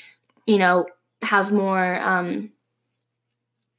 you 0.46 0.58
know, 0.58 0.86
have 1.20 1.52
more 1.52 2.00
um 2.00 2.50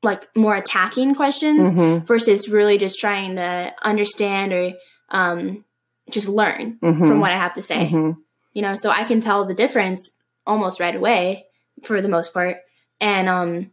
like 0.02 0.28
more 0.36 0.56
attacking 0.56 1.16
questions 1.16 1.74
mm-hmm. 1.74 2.04
versus 2.06 2.50
really 2.50 2.78
just 2.78 3.00
trying 3.00 3.38
to 3.38 3.74
understand 3.82 4.52
or 4.52 4.74
um 5.10 5.64
just 6.10 6.28
learn 6.28 6.78
mm-hmm. 6.82 7.08
from 7.08 7.22
what 7.22 7.32
I 7.32 7.38
have 7.38 7.54
to 7.54 7.62
say. 7.62 7.88
Mm-hmm. 7.88 8.20
You 8.52 8.62
know, 8.62 8.76
so 8.76 8.90
I 8.90 9.06
can 9.06 9.22
tell 9.22 9.46
the 9.46 9.54
difference 9.54 10.12
almost 10.46 10.82
right 10.82 10.96
away 10.96 11.46
for 11.84 12.02
the 12.02 12.10
most 12.10 12.34
part. 12.34 12.58
And 13.00 13.30
um 13.30 13.72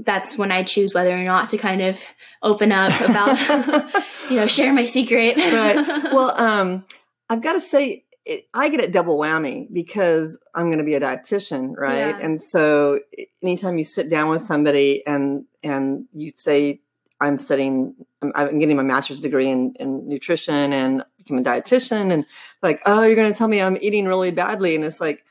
that's 0.00 0.36
when 0.36 0.50
I 0.50 0.64
choose 0.64 0.92
whether 0.92 1.14
or 1.14 1.22
not 1.22 1.50
to 1.50 1.58
kind 1.58 1.80
of 1.80 2.02
open 2.42 2.72
up 2.72 3.00
about 3.00 3.38
you 4.30 4.36
know, 4.36 4.46
share 4.46 4.72
my 4.72 4.84
secret. 4.84 5.36
right. 5.36 6.02
Well, 6.12 6.38
um 6.40 6.84
I've 7.28 7.42
got 7.42 7.54
to 7.54 7.60
say 7.60 8.04
it, 8.24 8.46
I 8.54 8.68
get 8.68 8.82
a 8.82 8.88
double 8.88 9.18
whammy 9.18 9.66
because 9.72 10.40
I'm 10.54 10.66
going 10.66 10.78
to 10.78 10.84
be 10.84 10.94
a 10.94 11.00
dietitian, 11.00 11.74
right? 11.76 11.98
Yeah. 11.98 12.18
And 12.18 12.40
so 12.40 13.00
anytime 13.42 13.76
you 13.76 13.84
sit 13.84 14.08
down 14.08 14.30
with 14.30 14.40
somebody 14.40 15.06
and 15.06 15.44
and 15.62 16.06
you 16.14 16.32
say 16.34 16.80
I'm 17.20 17.38
studying, 17.38 17.94
I'm, 18.22 18.32
I'm 18.34 18.58
getting 18.58 18.76
my 18.76 18.82
master's 18.82 19.20
degree 19.20 19.48
in, 19.48 19.74
in 19.78 20.08
nutrition 20.08 20.72
and 20.72 21.04
become 21.18 21.38
a 21.38 21.42
dietitian, 21.42 22.12
and 22.12 22.26
like, 22.62 22.82
oh, 22.86 23.02
you're 23.02 23.16
going 23.16 23.32
to 23.32 23.38
tell 23.38 23.48
me 23.48 23.60
I'm 23.60 23.78
eating 23.80 24.06
really 24.06 24.30
badly, 24.30 24.74
and 24.74 24.84
it's 24.84 25.00
like, 25.00 25.24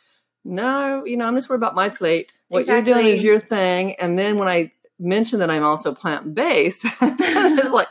no, 0.45 1.05
you 1.05 1.17
know, 1.17 1.25
I'm 1.25 1.35
just 1.35 1.49
worried 1.49 1.59
about 1.59 1.75
my 1.75 1.89
plate. 1.89 2.31
What 2.47 2.61
exactly. 2.61 2.91
you're 2.91 3.01
doing 3.01 3.15
is 3.15 3.23
your 3.23 3.39
thing, 3.39 3.95
and 3.95 4.17
then 4.17 4.37
when 4.37 4.47
I 4.47 4.71
mention 4.99 5.39
that 5.39 5.49
I'm 5.49 5.63
also 5.63 5.93
plant 5.93 6.33
based, 6.33 6.81
it's 7.01 7.71
like, 7.71 7.87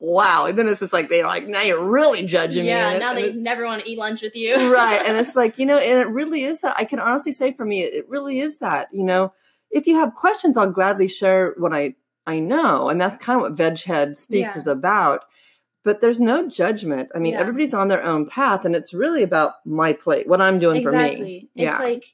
wow. 0.00 0.46
And 0.46 0.56
then 0.56 0.68
it's 0.68 0.80
just 0.80 0.92
like, 0.92 1.08
they're 1.08 1.26
like, 1.26 1.46
now 1.46 1.62
you're 1.62 1.84
really 1.84 2.26
judging 2.26 2.64
yeah, 2.64 2.88
me. 2.88 2.94
Yeah, 2.94 2.98
now 2.98 3.14
they 3.14 3.32
never 3.32 3.64
want 3.64 3.82
to 3.82 3.90
eat 3.90 3.98
lunch 3.98 4.22
with 4.22 4.36
you. 4.36 4.54
right. 4.74 5.02
And 5.04 5.16
it's 5.16 5.34
like, 5.36 5.58
you 5.58 5.66
know, 5.66 5.78
and 5.78 6.00
it 6.00 6.08
really 6.08 6.44
is 6.44 6.60
that. 6.60 6.76
I 6.78 6.84
can 6.84 7.00
honestly 7.00 7.32
say 7.32 7.52
for 7.52 7.64
me, 7.64 7.82
it 7.82 8.08
really 8.08 8.40
is 8.40 8.58
that, 8.58 8.88
you 8.92 9.04
know, 9.04 9.32
if 9.70 9.86
you 9.86 9.96
have 9.96 10.14
questions, 10.14 10.56
I'll 10.56 10.70
gladly 10.70 11.08
share 11.08 11.54
what 11.58 11.74
I, 11.74 11.94
I 12.26 12.38
know. 12.38 12.88
And 12.88 13.00
that's 13.00 13.16
kind 13.16 13.38
of 13.38 13.42
what 13.42 13.52
Veg 13.52 13.82
Head 13.82 14.16
Speaks 14.16 14.54
yeah. 14.54 14.58
is 14.58 14.66
about. 14.66 15.24
But 15.84 16.00
there's 16.00 16.20
no 16.20 16.48
judgment. 16.48 17.10
I 17.14 17.18
mean, 17.18 17.32
yeah. 17.32 17.40
everybody's 17.40 17.72
on 17.72 17.88
their 17.88 18.02
own 18.02 18.26
path, 18.26 18.66
and 18.66 18.76
it's 18.76 18.92
really 18.92 19.22
about 19.22 19.52
my 19.64 19.94
plate, 19.94 20.26
what 20.26 20.40
I'm 20.40 20.58
doing 20.58 20.82
exactly. 20.82 21.16
for 21.16 21.22
me. 21.22 21.48
Exactly. 21.56 21.64
It's 21.64 21.78
like 21.80 22.04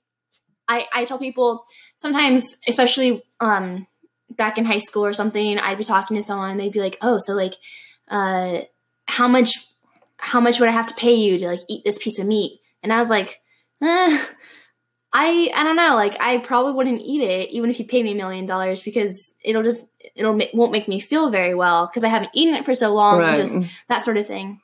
I, 0.68 1.00
I 1.00 1.04
tell 1.04 1.18
people 1.18 1.64
sometimes, 1.96 2.56
especially 2.68 3.24
um, 3.40 3.86
back 4.30 4.58
in 4.58 4.64
high 4.64 4.78
school 4.78 5.04
or 5.04 5.12
something, 5.12 5.58
I'd 5.58 5.78
be 5.78 5.84
talking 5.84 6.16
to 6.16 6.22
someone 6.22 6.50
and 6.52 6.60
they'd 6.60 6.72
be 6.72 6.80
like, 6.80 6.98
"Oh, 7.02 7.18
so 7.18 7.34
like, 7.34 7.54
uh, 8.08 8.60
how 9.06 9.28
much, 9.28 9.50
how 10.16 10.40
much 10.40 10.60
would 10.60 10.68
I 10.68 10.72
have 10.72 10.86
to 10.86 10.94
pay 10.94 11.14
you 11.14 11.38
to 11.38 11.46
like 11.46 11.60
eat 11.68 11.84
this 11.84 11.98
piece 11.98 12.18
of 12.18 12.26
meat?" 12.26 12.60
And 12.82 12.92
I 12.92 12.98
was 12.98 13.10
like, 13.10 13.40
eh, 13.82 14.24
I 15.12 15.50
I 15.54 15.62
don't 15.62 15.76
know. 15.76 15.94
Like, 15.94 16.16
I 16.20 16.38
probably 16.38 16.72
wouldn't 16.72 17.00
eat 17.00 17.22
it 17.22 17.50
even 17.50 17.70
if 17.70 17.78
you 17.78 17.86
paid 17.86 18.04
me 18.04 18.12
a 18.12 18.16
million 18.16 18.46
dollars 18.46 18.82
because 18.82 19.32
it'll 19.42 19.62
just 19.62 19.92
it'll 20.14 20.38
won't 20.52 20.72
make 20.72 20.88
me 20.88 21.00
feel 21.00 21.30
very 21.30 21.54
well 21.54 21.86
because 21.86 22.04
I 22.04 22.08
haven't 22.08 22.32
eaten 22.34 22.54
it 22.54 22.64
for 22.64 22.74
so 22.74 22.92
long, 22.92 23.20
right. 23.20 23.36
just 23.36 23.56
that 23.88 24.04
sort 24.04 24.16
of 24.16 24.26
thing. 24.26 24.60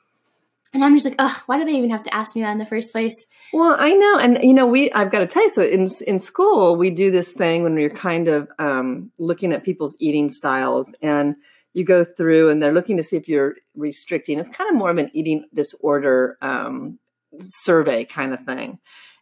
And 0.73 0.85
I'm 0.85 0.95
just 0.95 1.05
like, 1.05 1.15
oh, 1.19 1.43
why 1.47 1.59
do 1.59 1.65
they 1.65 1.73
even 1.73 1.89
have 1.89 2.03
to 2.03 2.13
ask 2.13 2.35
me 2.35 2.43
that 2.43 2.51
in 2.51 2.57
the 2.57 2.65
first 2.65 2.93
place? 2.93 3.25
Well, 3.51 3.75
I 3.77 3.91
know, 3.93 4.19
and 4.19 4.39
you 4.41 4.53
know, 4.53 4.65
we 4.65 4.91
I've 4.93 5.11
got 5.11 5.19
to 5.19 5.27
tell 5.27 5.43
you. 5.43 5.49
So 5.49 5.63
in 5.63 5.87
in 6.07 6.19
school, 6.19 6.77
we 6.77 6.89
do 6.89 7.11
this 7.11 7.33
thing 7.33 7.63
when 7.63 7.75
we're 7.75 7.89
kind 7.89 8.29
of 8.29 8.47
um, 8.59 9.11
looking 9.17 9.51
at 9.51 9.65
people's 9.65 9.95
eating 9.99 10.29
styles, 10.29 10.95
and 11.01 11.35
you 11.73 11.83
go 11.83 12.05
through, 12.05 12.49
and 12.49 12.63
they're 12.63 12.73
looking 12.73 12.97
to 12.97 13.03
see 13.03 13.17
if 13.17 13.27
you're 13.27 13.55
restricting. 13.75 14.39
It's 14.39 14.49
kind 14.49 14.69
of 14.69 14.75
more 14.75 14.89
of 14.89 14.97
an 14.97 15.11
eating 15.13 15.45
disorder 15.53 16.37
um, 16.41 16.99
survey 17.39 18.05
kind 18.05 18.33
of 18.33 18.45
thing, 18.45 18.79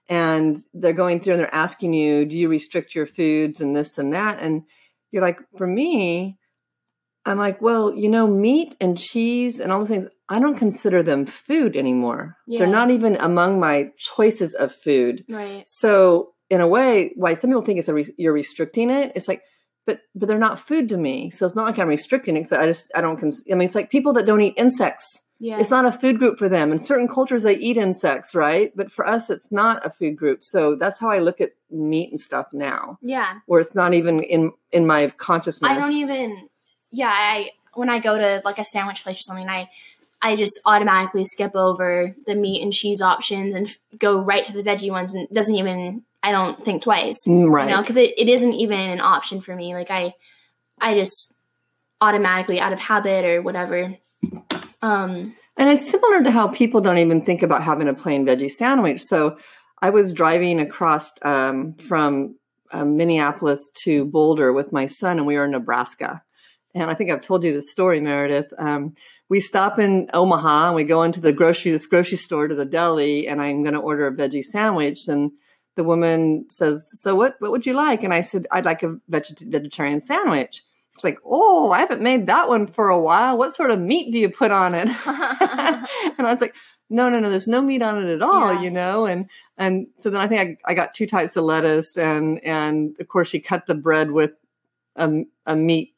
and 0.07 0.63
they're 0.75 0.93
going 0.93 1.19
through 1.19 1.33
and 1.33 1.39
they're 1.39 1.55
asking 1.55 1.93
you, 1.93 2.25
do 2.25 2.37
you 2.37 2.49
restrict 2.49 2.93
your 2.93 3.07
foods 3.07 3.61
and 3.61 3.75
this 3.75 3.97
and 3.97 4.13
that, 4.13 4.37
and 4.39 4.63
you're 5.11 5.23
like, 5.23 5.39
for 5.57 5.65
me, 5.65 6.37
I'm 7.25 7.37
like, 7.37 7.61
well, 7.61 7.93
you 7.93 8.09
know, 8.09 8.27
meat 8.27 8.75
and 8.79 8.97
cheese 8.97 9.59
and 9.59 9.71
all 9.71 9.79
the 9.79 9.85
things 9.85 10.07
I 10.29 10.39
don't 10.39 10.57
consider 10.57 11.03
them 11.03 11.25
food 11.25 11.75
anymore. 11.75 12.37
Yeah. 12.47 12.59
They're 12.59 12.67
not 12.67 12.91
even 12.91 13.15
among 13.17 13.59
my 13.59 13.89
choices 13.97 14.53
of 14.53 14.73
food. 14.73 15.25
Right. 15.29 15.63
So 15.67 16.33
in 16.49 16.61
a 16.61 16.67
way, 16.67 17.11
why 17.15 17.35
some 17.35 17.49
people 17.49 17.63
think 17.63 17.79
it's 17.79 17.89
a 17.89 17.93
re- 17.93 18.13
you're 18.17 18.33
restricting 18.33 18.89
it. 18.89 19.11
It's 19.15 19.27
like, 19.27 19.41
but 19.85 20.01
but 20.15 20.27
they're 20.27 20.37
not 20.37 20.59
food 20.59 20.89
to 20.89 20.97
me. 20.97 21.29
So 21.31 21.45
it's 21.45 21.55
not 21.55 21.65
like 21.65 21.79
I'm 21.79 21.87
restricting 21.87 22.37
it. 22.37 22.51
I 22.53 22.65
just 22.65 22.91
I 22.95 23.01
don't. 23.01 23.19
Cons- 23.19 23.43
I 23.51 23.55
mean, 23.55 23.67
it's 23.67 23.75
like 23.75 23.89
people 23.89 24.13
that 24.13 24.25
don't 24.25 24.41
eat 24.41 24.53
insects. 24.57 25.19
Yeah. 25.39 25.57
It's 25.59 25.69
not 25.69 25.85
a 25.85 25.91
food 25.91 26.19
group 26.19 26.37
for 26.37 26.49
them. 26.49 26.71
In 26.71 26.79
certain 26.79 27.07
cultures, 27.07 27.43
they 27.43 27.57
eat 27.57 27.77
insects, 27.77 28.35
right? 28.35 28.73
But 28.75 28.91
for 28.91 29.07
us, 29.07 29.29
it's 29.29 29.51
not 29.51 29.85
a 29.85 29.89
food 29.89 30.17
group. 30.17 30.43
So 30.43 30.75
that's 30.75 30.99
how 30.99 31.09
I 31.09 31.19
look 31.19 31.39
at 31.39 31.51
meat 31.71 32.11
and 32.11 32.19
stuff 32.19 32.47
now. 32.51 32.99
Yeah. 33.01 33.39
Where 33.45 33.61
it's 33.61 33.73
not 33.73 33.93
even 33.93 34.21
in 34.21 34.51
in 34.71 34.85
my 34.85 35.07
consciousness. 35.17 35.71
I 35.71 35.75
don't 35.79 35.93
even. 35.93 36.49
Yeah, 36.91 37.11
I 37.13 37.51
when 37.73 37.89
I 37.89 37.99
go 37.99 38.17
to 38.17 38.41
like 38.43 38.59
a 38.59 38.63
sandwich 38.63 39.03
place 39.03 39.17
or 39.17 39.21
something, 39.21 39.49
I 39.49 39.69
I 40.21 40.35
just 40.35 40.59
automatically 40.65 41.25
skip 41.25 41.55
over 41.55 42.15
the 42.25 42.35
meat 42.35 42.61
and 42.61 42.73
cheese 42.73 43.01
options 43.01 43.55
and 43.55 43.67
f- 43.67 43.79
go 43.97 44.19
right 44.19 44.43
to 44.43 44.53
the 44.53 44.63
veggie 44.63 44.91
ones 44.91 45.13
and 45.13 45.27
doesn't 45.29 45.55
even 45.55 46.03
I 46.21 46.31
don't 46.31 46.63
think 46.63 46.83
twice. 46.83 47.25
Mm, 47.27 47.49
right. 47.49 47.69
You 47.69 47.75
know, 47.75 47.81
because 47.81 47.95
it, 47.95 48.13
it 48.17 48.27
isn't 48.27 48.53
even 48.53 48.79
an 48.79 49.01
option 49.01 49.41
for 49.41 49.55
me. 49.55 49.73
Like 49.73 49.91
I 49.91 50.13
I 50.79 50.95
just 50.95 51.33
automatically 52.01 52.59
out 52.59 52.73
of 52.73 52.79
habit 52.79 53.25
or 53.25 53.41
whatever. 53.41 53.95
Um 54.81 55.35
and 55.59 55.69
it's 55.69 55.89
similar 55.89 56.23
to 56.23 56.31
how 56.31 56.47
people 56.47 56.79
don't 56.79 56.99
even 56.99 57.25
think 57.25 57.43
about 57.43 57.63
having 57.63 57.89
a 57.89 57.93
plain 57.93 58.25
veggie 58.25 58.49
sandwich. 58.49 59.01
So 59.01 59.37
I 59.81 59.89
was 59.89 60.13
driving 60.13 60.61
across 60.61 61.11
um, 61.21 61.73
from 61.73 62.35
uh, 62.71 62.85
Minneapolis 62.85 63.69
to 63.83 64.05
Boulder 64.05 64.53
with 64.53 64.71
my 64.71 64.85
son, 64.85 65.17
and 65.17 65.27
we 65.27 65.35
were 65.35 65.43
in 65.43 65.51
Nebraska. 65.51 66.23
And 66.75 66.89
I 66.89 66.93
think 66.93 67.09
I've 67.09 67.21
told 67.21 67.43
you 67.43 67.51
this 67.51 67.71
story, 67.71 67.99
Meredith. 67.99 68.53
Um, 68.57 68.93
we 69.27 69.41
stop 69.41 69.79
in 69.79 70.09
Omaha 70.13 70.67
and 70.67 70.75
we 70.75 70.83
go 70.83 71.03
into 71.03 71.21
the 71.21 71.33
grocery 71.33 71.71
this 71.71 71.85
grocery 71.85 72.17
store 72.17 72.47
to 72.47 72.55
the 72.55 72.65
deli 72.65 73.27
and 73.27 73.41
I'm 73.41 73.63
going 73.63 73.75
to 73.75 73.79
order 73.79 74.07
a 74.07 74.11
veggie 74.11 74.43
sandwich 74.43 75.07
and 75.07 75.31
the 75.75 75.83
woman 75.83 76.45
says, 76.49 76.91
"So 76.99 77.15
what 77.15 77.35
what 77.39 77.51
would 77.51 77.65
you 77.65 77.73
like?" 77.73 78.03
And 78.03 78.13
I 78.13 78.19
said, 78.19 78.47
"I'd 78.51 78.65
like 78.65 78.83
a 78.83 78.97
vegetarian 79.07 80.01
sandwich." 80.01 80.63
She's 80.97 81.03
like, 81.05 81.19
"Oh, 81.23 81.71
I 81.71 81.79
haven't 81.79 82.01
made 82.01 82.27
that 82.27 82.49
one 82.49 82.67
for 82.67 82.89
a 82.89 82.99
while. 82.99 83.37
What 83.37 83.55
sort 83.55 83.71
of 83.71 83.79
meat 83.79 84.11
do 84.11 84.19
you 84.19 84.29
put 84.29 84.51
on 84.51 84.75
it?" 84.75 84.87
and 85.05 86.27
I 86.27 86.31
was 86.31 86.41
like, 86.41 86.53
"No, 86.89 87.09
no, 87.09 87.21
no. 87.21 87.29
There's 87.29 87.47
no 87.47 87.61
meat 87.61 87.81
on 87.81 87.97
it 87.97 88.13
at 88.13 88.21
all, 88.21 88.55
yeah. 88.55 88.61
you 88.61 88.71
know." 88.71 89.05
And 89.05 89.29
and 89.57 89.87
so 89.99 90.09
then 90.09 90.19
I 90.19 90.27
think 90.27 90.59
I, 90.65 90.71
I 90.71 90.73
got 90.73 90.93
two 90.93 91.07
types 91.07 91.37
of 91.37 91.45
lettuce 91.45 91.97
and 91.97 92.43
and 92.43 92.95
of 92.99 93.07
course 93.07 93.29
she 93.29 93.39
cut 93.39 93.65
the 93.65 93.75
bread 93.75 94.11
with 94.11 94.33
a, 94.97 95.23
a 95.45 95.55
meat 95.55 95.93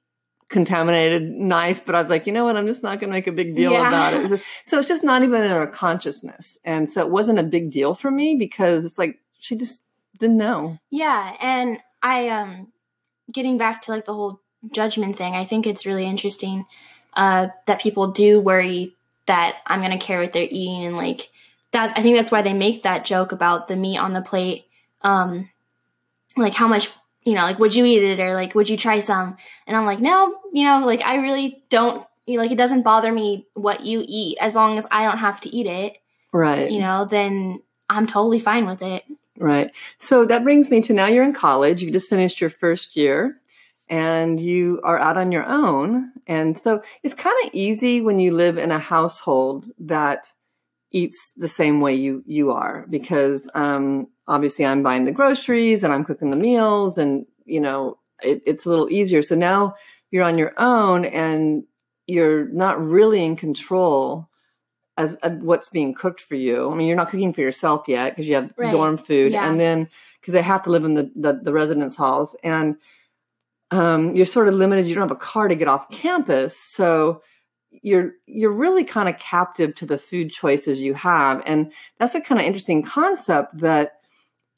contaminated 0.51 1.31
knife, 1.31 1.85
but 1.85 1.95
I 1.95 2.01
was 2.01 2.09
like, 2.09 2.27
you 2.27 2.33
know 2.33 2.43
what? 2.43 2.57
I'm 2.57 2.67
just 2.67 2.83
not 2.83 2.99
going 2.99 3.09
to 3.09 3.17
make 3.17 3.27
a 3.27 3.31
big 3.31 3.55
deal 3.55 3.71
yeah. 3.71 3.87
about 3.87 4.31
it. 4.31 4.41
So 4.63 4.77
it's 4.77 4.87
just 4.87 5.03
not 5.03 5.23
even 5.23 5.41
in 5.41 5.51
our 5.51 5.65
consciousness. 5.65 6.59
And 6.63 6.89
so 6.89 7.01
it 7.01 7.09
wasn't 7.09 7.39
a 7.39 7.43
big 7.43 7.71
deal 7.71 7.95
for 7.95 8.11
me 8.11 8.35
because 8.35 8.85
it's 8.85 8.97
like 8.97 9.19
she 9.39 9.55
just 9.55 9.81
didn't 10.19 10.37
know. 10.37 10.77
Yeah. 10.89 11.35
And 11.41 11.79
I, 12.03 12.29
um, 12.29 12.67
getting 13.31 13.57
back 13.57 13.81
to 13.83 13.91
like 13.91 14.05
the 14.05 14.13
whole 14.13 14.41
judgment 14.71 15.15
thing, 15.15 15.33
I 15.35 15.45
think 15.45 15.65
it's 15.65 15.85
really 15.85 16.05
interesting 16.05 16.65
uh, 17.13 17.47
that 17.65 17.81
people 17.81 18.07
do 18.07 18.39
worry 18.39 18.93
that 19.25 19.57
I'm 19.65 19.79
going 19.79 19.97
to 19.97 20.05
care 20.05 20.19
what 20.19 20.33
they're 20.33 20.43
eating. 20.43 20.85
And 20.85 20.97
like, 20.97 21.29
that's, 21.71 21.97
I 21.97 22.01
think 22.01 22.17
that's 22.17 22.31
why 22.31 22.41
they 22.41 22.53
make 22.53 22.83
that 22.83 23.05
joke 23.05 23.31
about 23.31 23.67
the 23.67 23.77
meat 23.77 23.97
on 23.97 24.13
the 24.13 24.21
plate. 24.21 24.65
Um, 25.01 25.49
like 26.37 26.53
how 26.53 26.67
much 26.67 26.89
you 27.23 27.33
know, 27.33 27.43
like, 27.43 27.59
would 27.59 27.75
you 27.75 27.85
eat 27.85 28.03
it 28.03 28.19
or 28.19 28.33
like, 28.33 28.55
would 28.55 28.69
you 28.69 28.77
try 28.77 28.99
some? 28.99 29.37
And 29.67 29.77
I'm 29.77 29.85
like, 29.85 29.99
no, 29.99 30.37
you 30.53 30.63
know, 30.63 30.79
like, 30.85 31.01
I 31.01 31.17
really 31.17 31.63
don't, 31.69 32.05
you 32.25 32.37
know, 32.37 32.43
like, 32.43 32.51
it 32.51 32.57
doesn't 32.57 32.83
bother 32.83 33.11
me 33.11 33.47
what 33.53 33.81
you 33.81 34.03
eat 34.07 34.37
as 34.41 34.55
long 34.55 34.77
as 34.77 34.87
I 34.91 35.05
don't 35.05 35.19
have 35.19 35.41
to 35.41 35.55
eat 35.55 35.67
it. 35.67 35.97
Right. 36.33 36.71
You 36.71 36.79
know, 36.79 37.05
then 37.05 37.61
I'm 37.89 38.07
totally 38.07 38.39
fine 38.39 38.65
with 38.65 38.81
it. 38.81 39.03
Right. 39.37 39.71
So 39.97 40.25
that 40.25 40.43
brings 40.43 40.69
me 40.69 40.81
to 40.81 40.93
now 40.93 41.07
you're 41.07 41.23
in 41.23 41.33
college. 41.33 41.81
You 41.81 41.91
just 41.91 42.09
finished 42.09 42.41
your 42.41 42.49
first 42.49 42.95
year 42.95 43.39
and 43.89 44.39
you 44.39 44.79
are 44.83 44.97
out 44.97 45.17
on 45.17 45.31
your 45.31 45.45
own. 45.45 46.11
And 46.25 46.57
so 46.57 46.81
it's 47.03 47.15
kind 47.15 47.35
of 47.45 47.53
easy 47.53 48.01
when 48.01 48.19
you 48.19 48.33
live 48.33 48.57
in 48.57 48.71
a 48.71 48.79
household 48.79 49.65
that 49.79 50.31
eats 50.91 51.33
the 51.35 51.47
same 51.47 51.81
way 51.81 51.95
you 51.95 52.23
you 52.25 52.51
are 52.51 52.85
because 52.89 53.49
um, 53.55 54.07
obviously 54.31 54.65
I'm 54.65 54.81
buying 54.81 55.05
the 55.05 55.11
groceries 55.11 55.83
and 55.83 55.93
I'm 55.93 56.05
cooking 56.05 56.31
the 56.31 56.37
meals 56.37 56.97
and 56.97 57.25
you 57.45 57.59
know 57.59 57.97
it, 58.23 58.41
it's 58.45 58.65
a 58.65 58.69
little 58.69 58.89
easier. 58.89 59.21
So 59.21 59.35
now 59.35 59.75
you're 60.11 60.23
on 60.23 60.37
your 60.37 60.53
own 60.57 61.05
and 61.05 61.63
you're 62.07 62.45
not 62.49 62.81
really 62.83 63.23
in 63.23 63.35
control 63.35 64.29
as 64.97 65.17
what's 65.39 65.69
being 65.69 65.93
cooked 65.93 66.21
for 66.21 66.35
you. 66.35 66.69
I 66.69 66.75
mean, 66.75 66.87
you're 66.87 66.97
not 66.97 67.09
cooking 67.09 67.33
for 67.33 67.41
yourself 67.41 67.87
yet 67.87 68.11
because 68.11 68.27
you 68.27 68.35
have 68.35 68.51
right. 68.57 68.71
dorm 68.71 68.97
food, 68.97 69.31
yeah. 69.31 69.49
and 69.49 69.59
then 69.59 69.89
because 70.19 70.33
they 70.33 70.41
have 70.41 70.63
to 70.63 70.69
live 70.69 70.83
in 70.83 70.93
the, 70.93 71.11
the, 71.15 71.39
the 71.41 71.53
residence 71.53 71.95
halls, 71.95 72.35
and 72.43 72.75
um, 73.71 74.15
you're 74.15 74.25
sort 74.25 74.47
of 74.47 74.53
limited. 74.53 74.87
You 74.87 74.95
don't 74.95 75.03
have 75.03 75.11
a 75.11 75.15
car 75.15 75.47
to 75.47 75.55
get 75.55 75.67
off 75.67 75.89
campus, 75.89 76.57
so 76.57 77.23
you're 77.71 78.11
you're 78.27 78.51
really 78.51 78.83
kind 78.83 79.07
of 79.07 79.17
captive 79.17 79.73
to 79.75 79.85
the 79.85 79.97
food 79.97 80.29
choices 80.31 80.81
you 80.81 80.93
have, 80.93 81.41
and 81.45 81.71
that's 81.97 82.15
a 82.15 82.21
kind 82.21 82.39
of 82.39 82.45
interesting 82.45 82.83
concept 82.83 83.57
that 83.59 84.00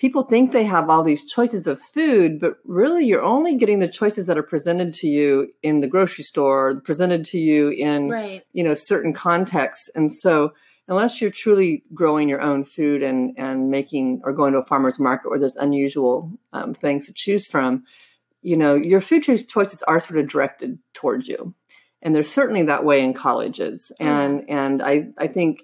people 0.04 0.24
think 0.24 0.52
they 0.52 0.66
have 0.66 0.90
all 0.90 1.02
these 1.02 1.24
choices 1.24 1.66
of 1.66 1.82
food, 1.82 2.38
but 2.38 2.58
really 2.66 3.06
you're 3.06 3.24
only 3.24 3.56
getting 3.56 3.80
the 3.80 3.88
choices 3.88 4.26
that 4.26 4.38
are 4.38 4.44
presented 4.44 4.94
to 4.94 5.08
you 5.08 5.48
in 5.64 5.80
the 5.80 5.88
grocery 5.88 6.26
store, 6.26 6.82
presented 6.82 7.24
to 7.24 7.40
you 7.40 7.70
in 7.70 8.10
right. 8.10 8.44
you 8.52 8.66
know 8.66 8.74
certain 8.74 9.14
contexts. 9.14 9.90
And 9.96 10.12
so 10.12 10.52
unless 10.90 11.22
you're 11.22 11.32
truly 11.32 11.86
growing 11.94 12.28
your 12.28 12.42
own 12.42 12.66
food 12.66 13.02
and 13.02 13.34
and 13.38 13.72
making 13.72 14.20
or 14.26 14.34
going 14.34 14.52
to 14.52 14.60
a 14.60 14.66
farmer's 14.66 15.00
market 15.00 15.30
where 15.30 15.40
there's 15.40 15.56
unusual 15.56 16.30
um, 16.52 16.74
things 16.74 17.06
to 17.06 17.14
choose 17.14 17.48
from, 17.48 17.86
you 18.42 18.58
know, 18.58 18.76
your 18.76 19.00
food 19.00 19.24
choices 19.24 19.84
are 19.84 20.02
sort 20.02 20.20
of 20.20 20.28
directed 20.28 20.80
towards 20.94 21.30
you. 21.30 21.56
And 22.02 22.14
there's 22.14 22.30
certainly 22.30 22.64
that 22.64 22.84
way 22.84 23.02
in 23.02 23.14
colleges. 23.14 23.90
Mm-hmm. 24.02 24.12
And 24.12 24.50
and 24.50 24.82
I 24.82 25.08
I 25.18 25.28
think 25.28 25.64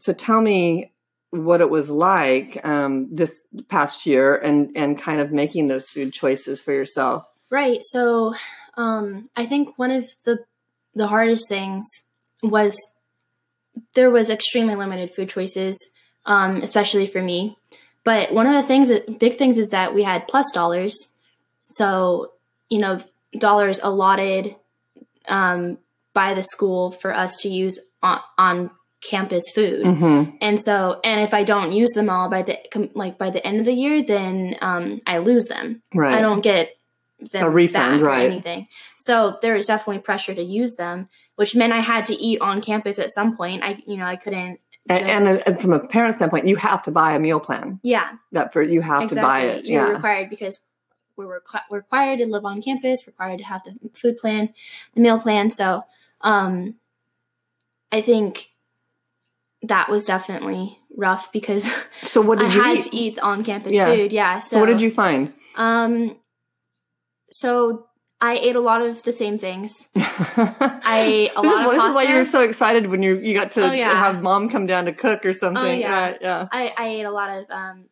so 0.00 0.12
tell 0.12 0.40
me 0.40 0.92
what 1.30 1.60
it 1.60 1.70
was 1.70 1.90
like 1.90 2.64
um, 2.64 3.08
this 3.10 3.44
past 3.68 4.04
year 4.06 4.36
and 4.36 4.76
and 4.76 4.98
kind 4.98 5.20
of 5.20 5.32
making 5.32 5.68
those 5.68 5.88
food 5.88 6.12
choices 6.12 6.60
for 6.60 6.72
yourself. 6.72 7.24
Right. 7.50 7.80
So 7.82 8.34
um, 8.76 9.28
I 9.36 9.46
think 9.46 9.78
one 9.78 9.90
of 9.90 10.08
the 10.24 10.44
the 10.94 11.06
hardest 11.06 11.48
things 11.48 11.86
was 12.42 12.76
there 13.94 14.10
was 14.10 14.30
extremely 14.30 14.74
limited 14.74 15.10
food 15.10 15.28
choices, 15.28 15.78
um, 16.26 16.62
especially 16.62 17.06
for 17.06 17.22
me. 17.22 17.56
But 18.02 18.32
one 18.32 18.46
of 18.46 18.54
the 18.54 18.62
things, 18.62 18.88
that, 18.88 19.18
big 19.18 19.36
things, 19.36 19.58
is 19.58 19.70
that 19.70 19.94
we 19.94 20.02
had 20.02 20.26
plus 20.26 20.50
dollars. 20.52 21.14
So 21.66 22.32
you 22.68 22.78
know, 22.78 23.00
dollars 23.36 23.80
allotted 23.82 24.56
um, 25.28 25.78
by 26.12 26.34
the 26.34 26.42
school 26.42 26.90
for 26.90 27.14
us 27.14 27.36
to 27.38 27.48
use 27.48 27.78
on, 28.02 28.20
on 28.38 28.70
campus 29.00 29.50
food. 29.54 29.84
Mm-hmm. 29.84 30.36
And 30.40 30.60
so, 30.60 31.00
and 31.04 31.20
if 31.20 31.32
I 31.34 31.44
don't 31.44 31.72
use 31.72 31.92
them 31.92 32.10
all 32.10 32.28
by 32.28 32.42
the 32.42 32.58
like 32.94 33.18
by 33.18 33.30
the 33.30 33.44
end 33.46 33.58
of 33.58 33.66
the 33.66 33.72
year, 33.72 34.02
then 34.02 34.56
um, 34.60 35.00
I 35.06 35.18
lose 35.18 35.46
them. 35.46 35.82
Right. 35.94 36.14
I 36.14 36.20
don't 36.20 36.42
get 36.42 36.76
them 37.32 37.44
a 37.44 37.50
refund, 37.50 38.02
right? 38.02 38.30
anything. 38.30 38.68
So 38.98 39.38
there 39.42 39.54
was 39.54 39.66
definitely 39.66 40.02
pressure 40.02 40.34
to 40.34 40.42
use 40.42 40.76
them, 40.76 41.08
which 41.36 41.54
meant 41.54 41.72
I 41.72 41.80
had 41.80 42.04
to 42.06 42.14
eat 42.14 42.40
on 42.40 42.60
campus 42.60 42.98
at 42.98 43.10
some 43.10 43.36
point. 43.36 43.62
I, 43.62 43.82
you 43.86 43.96
know, 43.96 44.04
I 44.04 44.16
couldn't. 44.16 44.60
Just... 44.88 45.02
And, 45.02 45.42
and, 45.46 45.60
from 45.60 45.72
a 45.72 45.80
parent 45.80 46.14
standpoint, 46.14 46.48
you 46.48 46.56
have 46.56 46.82
to 46.84 46.90
buy 46.90 47.14
a 47.14 47.18
meal 47.18 47.40
plan. 47.40 47.80
Yeah. 47.82 48.12
That 48.32 48.52
for 48.52 48.62
you 48.62 48.80
have 48.80 49.04
exactly. 49.04 49.16
to 49.16 49.22
buy 49.22 49.40
it. 49.42 49.64
You're 49.64 49.86
yeah. 49.86 49.92
required 49.92 50.30
because 50.30 50.58
we're 51.16 51.40
requ- 51.40 51.60
required 51.70 52.18
to 52.18 52.26
live 52.26 52.44
on 52.44 52.62
campus, 52.62 53.06
required 53.06 53.38
to 53.38 53.44
have 53.44 53.62
the 53.64 53.76
food 53.94 54.18
plan, 54.18 54.52
the 54.94 55.00
meal 55.00 55.20
plan. 55.20 55.50
So, 55.50 55.84
um, 56.22 56.76
I 57.92 58.00
think 58.00 58.50
that 59.62 59.88
was 59.88 60.04
definitely 60.04 60.78
rough 60.96 61.32
because 61.32 61.68
so 62.02 62.20
what 62.20 62.38
did 62.40 62.50
I 62.50 62.54
you 62.54 62.62
had 62.62 62.76
eat? 62.78 62.84
to 62.84 62.96
eat 62.96 63.18
on 63.20 63.44
campus 63.44 63.74
yeah. 63.74 63.94
food. 63.94 64.12
Yeah. 64.12 64.38
So, 64.38 64.56
so, 64.56 64.60
what 64.60 64.66
did 64.66 64.80
you 64.80 64.90
find? 64.90 65.32
Um, 65.56 66.16
so 67.30 67.86
I 68.20 68.36
ate 68.36 68.56
a 68.56 68.60
lot 68.60 68.82
of 68.82 69.02
the 69.02 69.12
same 69.12 69.38
things. 69.38 69.88
I 69.96 71.02
ate 71.06 71.32
a 71.36 71.42
lot 71.42 71.60
is, 71.62 71.66
of 71.66 71.72
This 71.72 71.84
is 71.84 71.94
why 71.94 72.02
you 72.04 72.16
were 72.16 72.24
so 72.24 72.42
excited 72.42 72.86
when 72.86 73.02
you 73.02 73.18
you 73.18 73.34
got 73.34 73.52
to 73.52 73.68
oh, 73.68 73.72
yeah. 73.72 73.94
have 73.94 74.22
mom 74.22 74.50
come 74.50 74.66
down 74.66 74.84
to 74.86 74.92
cook 74.92 75.24
or 75.24 75.32
something. 75.32 75.62
Oh, 75.62 75.70
yeah. 75.70 76.02
Right, 76.02 76.18
yeah. 76.20 76.48
I, 76.50 76.72
I 76.76 76.88
ate 76.88 77.04
a 77.04 77.10
lot 77.10 77.30
of 77.30 77.50
um, 77.50 77.84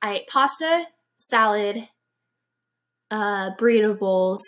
I 0.00 0.18
ate 0.18 0.28
pasta, 0.28 0.84
salad, 1.18 1.88
uh, 3.10 3.50
burrito 3.56 3.98
bowls. 3.98 4.42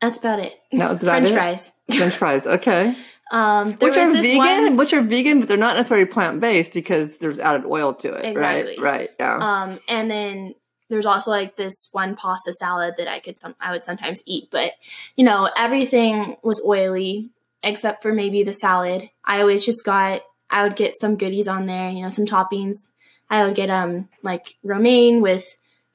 That's 0.00 0.16
about 0.16 0.40
it. 0.40 0.54
That 0.72 0.92
was 0.92 1.02
about 1.02 1.12
French 1.12 1.30
it? 1.30 1.34
fries. 1.34 1.72
French 1.96 2.14
fries. 2.14 2.46
Okay. 2.46 2.94
Um, 3.30 3.74
which 3.74 3.96
are 3.96 4.12
vegan, 4.12 4.36
one, 4.36 4.76
which 4.76 4.92
are 4.92 5.02
vegan, 5.02 5.38
but 5.38 5.48
they're 5.48 5.56
not 5.56 5.76
necessarily 5.76 6.06
plant 6.06 6.40
based 6.40 6.72
because 6.72 7.18
there's 7.18 7.38
added 7.38 7.64
oil 7.64 7.94
to 7.94 8.14
it. 8.14 8.24
Exactly. 8.24 8.76
Right. 8.78 8.80
Right. 8.80 9.10
Yeah. 9.20 9.38
Um, 9.40 9.80
and 9.88 10.10
then 10.10 10.54
there's 10.88 11.06
also 11.06 11.30
like 11.30 11.54
this 11.54 11.88
one 11.92 12.16
pasta 12.16 12.52
salad 12.52 12.94
that 12.98 13.06
I 13.06 13.20
could 13.20 13.38
some 13.38 13.54
I 13.60 13.70
would 13.72 13.84
sometimes 13.84 14.22
eat, 14.26 14.48
but 14.50 14.72
you 15.16 15.24
know 15.24 15.48
everything 15.56 16.36
was 16.42 16.60
oily 16.66 17.30
except 17.62 18.02
for 18.02 18.12
maybe 18.12 18.42
the 18.42 18.52
salad. 18.52 19.08
I 19.24 19.40
always 19.40 19.64
just 19.64 19.84
got 19.84 20.22
I 20.50 20.64
would 20.64 20.74
get 20.74 20.98
some 20.98 21.16
goodies 21.16 21.46
on 21.46 21.66
there, 21.66 21.90
you 21.90 22.02
know, 22.02 22.08
some 22.08 22.26
toppings. 22.26 22.90
I 23.30 23.44
would 23.44 23.54
get 23.54 23.70
um 23.70 24.08
like 24.22 24.56
romaine 24.64 25.20
with 25.20 25.44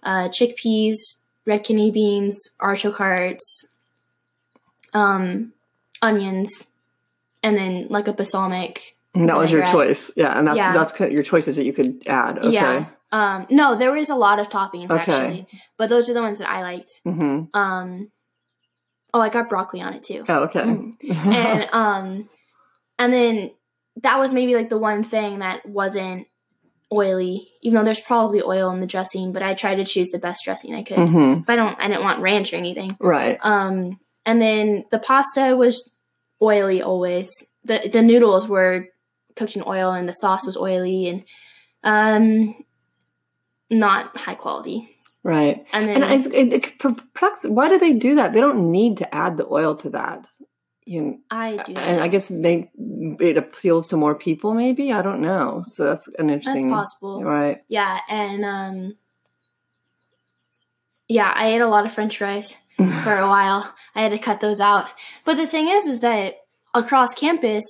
uh, 0.06 0.30
chickpeas, 0.30 0.95
red 1.45 1.63
kidney 1.63 1.91
beans, 1.91 2.39
artichokes, 2.60 3.65
um, 4.93 5.52
onions, 6.02 6.67
and 7.45 7.55
then 7.55 7.88
like 7.89 8.08
a 8.08 8.13
balsamic. 8.13 8.95
And 9.13 9.29
that 9.29 9.38
was 9.38 9.49
your 9.49 9.63
choice, 9.67 10.12
yeah, 10.17 10.38
and 10.38 10.45
that's 10.45 10.58
yeah. 10.58 10.73
that's 10.73 10.99
your 10.99 11.23
choices 11.23 11.55
that 11.55 11.63
you 11.63 11.71
could 11.71 12.05
add. 12.05 12.38
Okay. 12.39 12.51
Yeah. 12.51 12.88
Um, 13.13 13.47
no, 13.49 13.75
there 13.75 13.93
was 13.93 14.10
a 14.10 14.15
lot 14.15 14.39
of 14.39 14.49
toppings 14.49 14.91
okay. 14.91 14.99
actually, 14.99 15.47
but 15.77 15.88
those 15.88 16.10
are 16.10 16.13
the 16.13 16.21
ones 16.21 16.39
that 16.39 16.49
I 16.49 16.63
liked. 16.63 17.01
Mm-hmm. 17.08 17.58
Um, 17.58 18.12
oh, 19.13 19.21
I 19.21 19.29
got 19.29 19.47
broccoli 19.47 19.81
on 19.81 19.93
it 19.93 20.03
too. 20.03 20.25
Oh, 20.27 20.43
okay. 20.45 20.63
Mm. 20.63 21.15
and 21.27 21.69
um, 21.71 22.29
and 22.99 23.13
then 23.13 23.51
that 24.01 24.19
was 24.19 24.34
maybe 24.34 24.53
like 24.53 24.67
the 24.67 24.77
one 24.77 25.03
thing 25.03 25.39
that 25.39 25.65
wasn't 25.65 26.27
oily, 26.91 27.47
even 27.62 27.77
though 27.77 27.86
there's 27.86 28.01
probably 28.01 28.41
oil 28.41 28.69
in 28.71 28.81
the 28.81 28.88
dressing. 28.88 29.31
But 29.31 29.43
I 29.43 29.53
tried 29.53 29.75
to 29.75 29.86
choose 29.86 30.10
the 30.10 30.19
best 30.19 30.43
dressing 30.43 30.75
I 30.75 30.84
could, 30.84 30.97
mm-hmm. 30.97 31.43
so 31.43 31.53
I 31.53 31.55
don't, 31.55 31.79
I 31.79 31.88
didn't 31.88 32.03
want 32.03 32.19
ranch 32.19 32.51
or 32.51 32.58
anything. 32.58 32.97
Right. 32.99 33.38
Um, 33.41 33.97
and 34.25 34.41
then 34.41 34.84
the 34.91 34.99
pasta 34.99 35.55
was 35.55 35.94
oily 36.41 36.82
always. 36.82 37.32
the 37.63 37.89
The 37.91 38.02
noodles 38.02 38.48
were 38.48 38.88
cooked 39.36 39.56
in 39.56 39.63
oil, 39.65 39.91
and 39.91 40.08
the 40.08 40.13
sauce 40.13 40.45
was 40.45 40.58
oily, 40.58 41.08
and 41.08 41.24
um, 41.84 42.63
not 43.69 44.15
high 44.17 44.36
quality. 44.36 44.91
Right. 45.24 45.65
And 45.74 45.89
then 45.89 46.04
and 46.04 46.26
it, 46.28 46.54
it 46.54 46.80
perplexes. 46.80 47.50
Why 47.50 47.67
do 47.67 47.80
they 47.80 47.93
do 47.93 48.15
that? 48.15 48.34
They 48.34 48.39
don't 48.39 48.71
need 48.71 48.98
to 48.98 49.15
add 49.15 49.38
the 49.38 49.48
oil 49.48 49.76
to 49.78 49.89
that. 49.89 50.26
You 50.86 51.02
know, 51.02 51.17
I 51.32 51.58
do. 51.65 51.74
And 51.74 52.00
I 52.00 52.08
guess 52.10 52.28
they, 52.28 52.69
it 53.19 53.36
appeals 53.36 53.88
to 53.88 53.98
more 53.98 54.13
people, 54.13 54.54
maybe. 54.54 54.93
I 54.93 55.02
don't 55.02 55.21
know. 55.21 55.63
So 55.65 55.86
that's 55.86 56.08
an 56.19 56.30
interesting. 56.30 56.69
That's 56.69 56.93
possible. 56.93 57.24
Right. 57.24 57.63
Yeah. 57.67 58.00
And, 58.08 58.45
um, 58.45 58.95
yeah, 61.08 61.34
I 61.36 61.48
ate 61.48 61.62
a 61.62 61.67
lot 61.67 61.88
of 61.88 61.91
french 61.91 62.19
fries 62.19 62.56
for 62.77 63.17
a 63.17 63.27
while. 63.27 63.73
I 63.93 64.01
had 64.01 64.11
to 64.11 64.17
cut 64.17 64.41
those 64.41 64.59
out. 64.59 64.88
But 65.23 65.35
the 65.35 65.47
thing 65.47 65.69
is, 65.69 65.88
is 65.88 66.01
that 66.01 66.35
across 66.73 67.13
campus, 67.13 67.63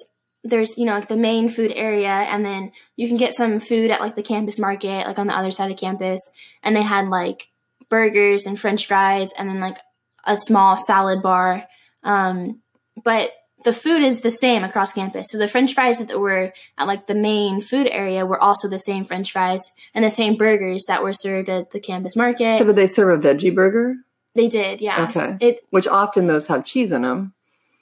there's 0.43 0.77
you 0.77 0.85
know 0.85 0.93
like 0.93 1.07
the 1.07 1.17
main 1.17 1.49
food 1.49 1.71
area 1.75 2.07
and 2.07 2.45
then 2.45 2.71
you 2.95 3.07
can 3.07 3.17
get 3.17 3.33
some 3.33 3.59
food 3.59 3.89
at 3.89 3.99
like 3.99 4.15
the 4.15 4.21
campus 4.21 4.59
market 4.59 5.07
like 5.07 5.17
on 5.17 5.25
the 5.25 5.35
other 5.35 5.51
side 5.51 5.71
of 5.71 5.77
campus. 5.77 6.19
And 6.63 6.75
they 6.75 6.83
had 6.83 7.07
like 7.07 7.49
burgers 7.89 8.45
and 8.45 8.59
french 8.59 8.87
fries 8.87 9.33
and 9.37 9.49
then 9.49 9.59
like 9.59 9.77
a 10.25 10.37
small 10.37 10.77
salad 10.77 11.21
bar. 11.21 11.65
Um, 12.03 12.61
but 13.03 13.31
the 13.63 13.73
food 13.73 14.01
is 14.01 14.21
the 14.21 14.31
same 14.31 14.63
across 14.63 14.93
campus. 14.93 15.27
So 15.31 15.39
the 15.39 15.47
french 15.47 15.73
fries 15.73 15.99
that 15.99 16.19
were 16.19 16.53
at 16.77 16.87
like 16.87 17.07
the 17.07 17.15
main 17.15 17.61
food 17.61 17.87
area 17.89 18.25
were 18.25 18.41
also 18.41 18.67
the 18.67 18.77
same 18.77 19.03
french 19.03 19.31
fries 19.31 19.71
and 19.93 20.05
the 20.05 20.09
same 20.09 20.37
burgers 20.37 20.85
that 20.87 21.01
were 21.03 21.13
served 21.13 21.49
at 21.49 21.71
the 21.71 21.79
campus 21.79 22.15
market. 22.15 22.59
So 22.59 22.65
did 22.65 22.75
they 22.75 22.87
serve 22.87 23.25
a 23.25 23.27
veggie 23.27 23.53
burger 23.53 23.95
they 24.35 24.47
did 24.47 24.81
yeah 24.81 25.07
okay 25.09 25.37
it 25.39 25.65
which 25.71 25.87
often 25.87 26.27
those 26.27 26.47
have 26.47 26.63
cheese 26.63 26.91
in 26.91 27.01
them 27.01 27.33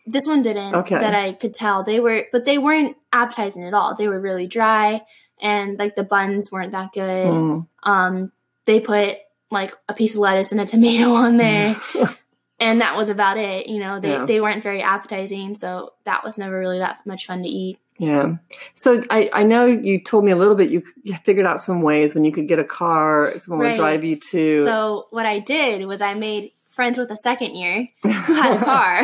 this 0.05 0.27
one 0.27 0.41
didn't. 0.41 0.75
Okay. 0.75 0.97
That 0.97 1.15
I 1.15 1.33
could 1.33 1.53
tell. 1.53 1.83
They 1.83 1.99
were, 1.99 2.25
but 2.31 2.45
they 2.45 2.57
weren't 2.57 2.97
appetizing 3.11 3.63
at 3.63 3.73
all. 3.73 3.95
They 3.95 4.07
were 4.07 4.19
really 4.19 4.47
dry, 4.47 5.01
and 5.41 5.79
like 5.79 5.95
the 5.95 6.03
buns 6.03 6.51
weren't 6.51 6.71
that 6.71 6.91
good. 6.93 7.27
Mm. 7.27 7.67
Um, 7.83 8.31
they 8.65 8.79
put 8.79 9.17
like 9.49 9.73
a 9.87 9.93
piece 9.93 10.15
of 10.15 10.19
lettuce 10.19 10.51
and 10.51 10.59
a 10.59 10.65
tomato 10.65 11.13
on 11.13 11.37
there, 11.37 11.75
and 12.59 12.81
that 12.81 12.97
was 12.97 13.09
about 13.09 13.37
it. 13.37 13.67
You 13.67 13.79
know, 13.79 13.99
they 13.99 14.11
yeah. 14.11 14.25
they 14.25 14.41
weren't 14.41 14.63
very 14.63 14.81
appetizing, 14.81 15.55
so 15.55 15.93
that 16.03 16.23
was 16.23 16.37
never 16.37 16.57
really 16.59 16.79
that 16.79 17.05
much 17.05 17.25
fun 17.25 17.43
to 17.43 17.49
eat. 17.49 17.79
Yeah. 17.99 18.35
So 18.73 19.03
I, 19.09 19.29
I 19.33 19.43
know 19.43 19.65
you 19.65 20.03
told 20.03 20.25
me 20.25 20.31
a 20.31 20.35
little 20.35 20.55
bit. 20.55 20.69
You, 20.69 20.83
you 21.03 21.15
figured 21.23 21.45
out 21.45 21.61
some 21.61 21.81
ways 21.81 22.15
when 22.15 22.25
you 22.25 22.31
could 22.31 22.47
get 22.47 22.59
a 22.59 22.63
car, 22.63 23.37
someone 23.37 23.65
right. 23.65 23.71
would 23.71 23.77
drive 23.77 24.03
you 24.03 24.15
to. 24.31 24.63
So 24.63 25.07
what 25.11 25.25
I 25.25 25.39
did 25.39 25.85
was 25.85 26.01
I 26.01 26.15
made 26.15 26.51
friends 26.73 26.97
with 26.97 27.11
a 27.11 27.17
second 27.17 27.55
year 27.55 27.87
who 28.01 28.09
had 28.09 28.57
a 28.59 28.65
car 28.65 29.03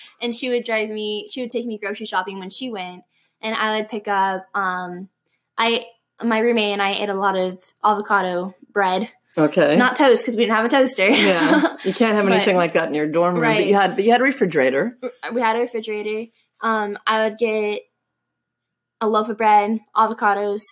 and 0.20 0.34
she 0.34 0.50
would 0.50 0.62
drive 0.64 0.90
me 0.90 1.26
she 1.30 1.40
would 1.40 1.50
take 1.50 1.64
me 1.64 1.78
grocery 1.78 2.04
shopping 2.04 2.38
when 2.38 2.50
she 2.50 2.70
went 2.70 3.02
and 3.40 3.54
i 3.54 3.76
would 3.76 3.88
pick 3.88 4.08
up 4.08 4.46
um 4.54 5.08
i 5.56 5.86
my 6.22 6.38
roommate 6.38 6.72
and 6.72 6.82
i 6.82 6.92
ate 6.92 7.08
a 7.08 7.14
lot 7.14 7.34
of 7.34 7.58
avocado 7.82 8.54
bread 8.72 9.10
okay 9.38 9.74
not 9.74 9.96
toast 9.96 10.22
because 10.22 10.36
we 10.36 10.42
didn't 10.42 10.54
have 10.54 10.66
a 10.66 10.68
toaster 10.68 11.08
yeah 11.08 11.76
you 11.84 11.94
can't 11.94 12.14
have 12.14 12.26
anything 12.26 12.56
but, 12.56 12.60
like 12.60 12.72
that 12.74 12.88
in 12.88 12.94
your 12.94 13.06
dorm 13.06 13.34
room 13.34 13.42
right. 13.42 13.58
but 13.60 13.66
you 13.66 13.74
had 13.74 13.96
but 13.96 14.04
you 14.04 14.12
had 14.12 14.20
a 14.20 14.24
refrigerator 14.24 14.98
we 15.32 15.40
had 15.40 15.56
a 15.56 15.60
refrigerator 15.60 16.30
um 16.60 16.98
i 17.06 17.24
would 17.24 17.38
get 17.38 17.80
a 19.02 19.06
loaf 19.06 19.28
of 19.28 19.36
bread 19.36 19.78
avocados 19.94 20.62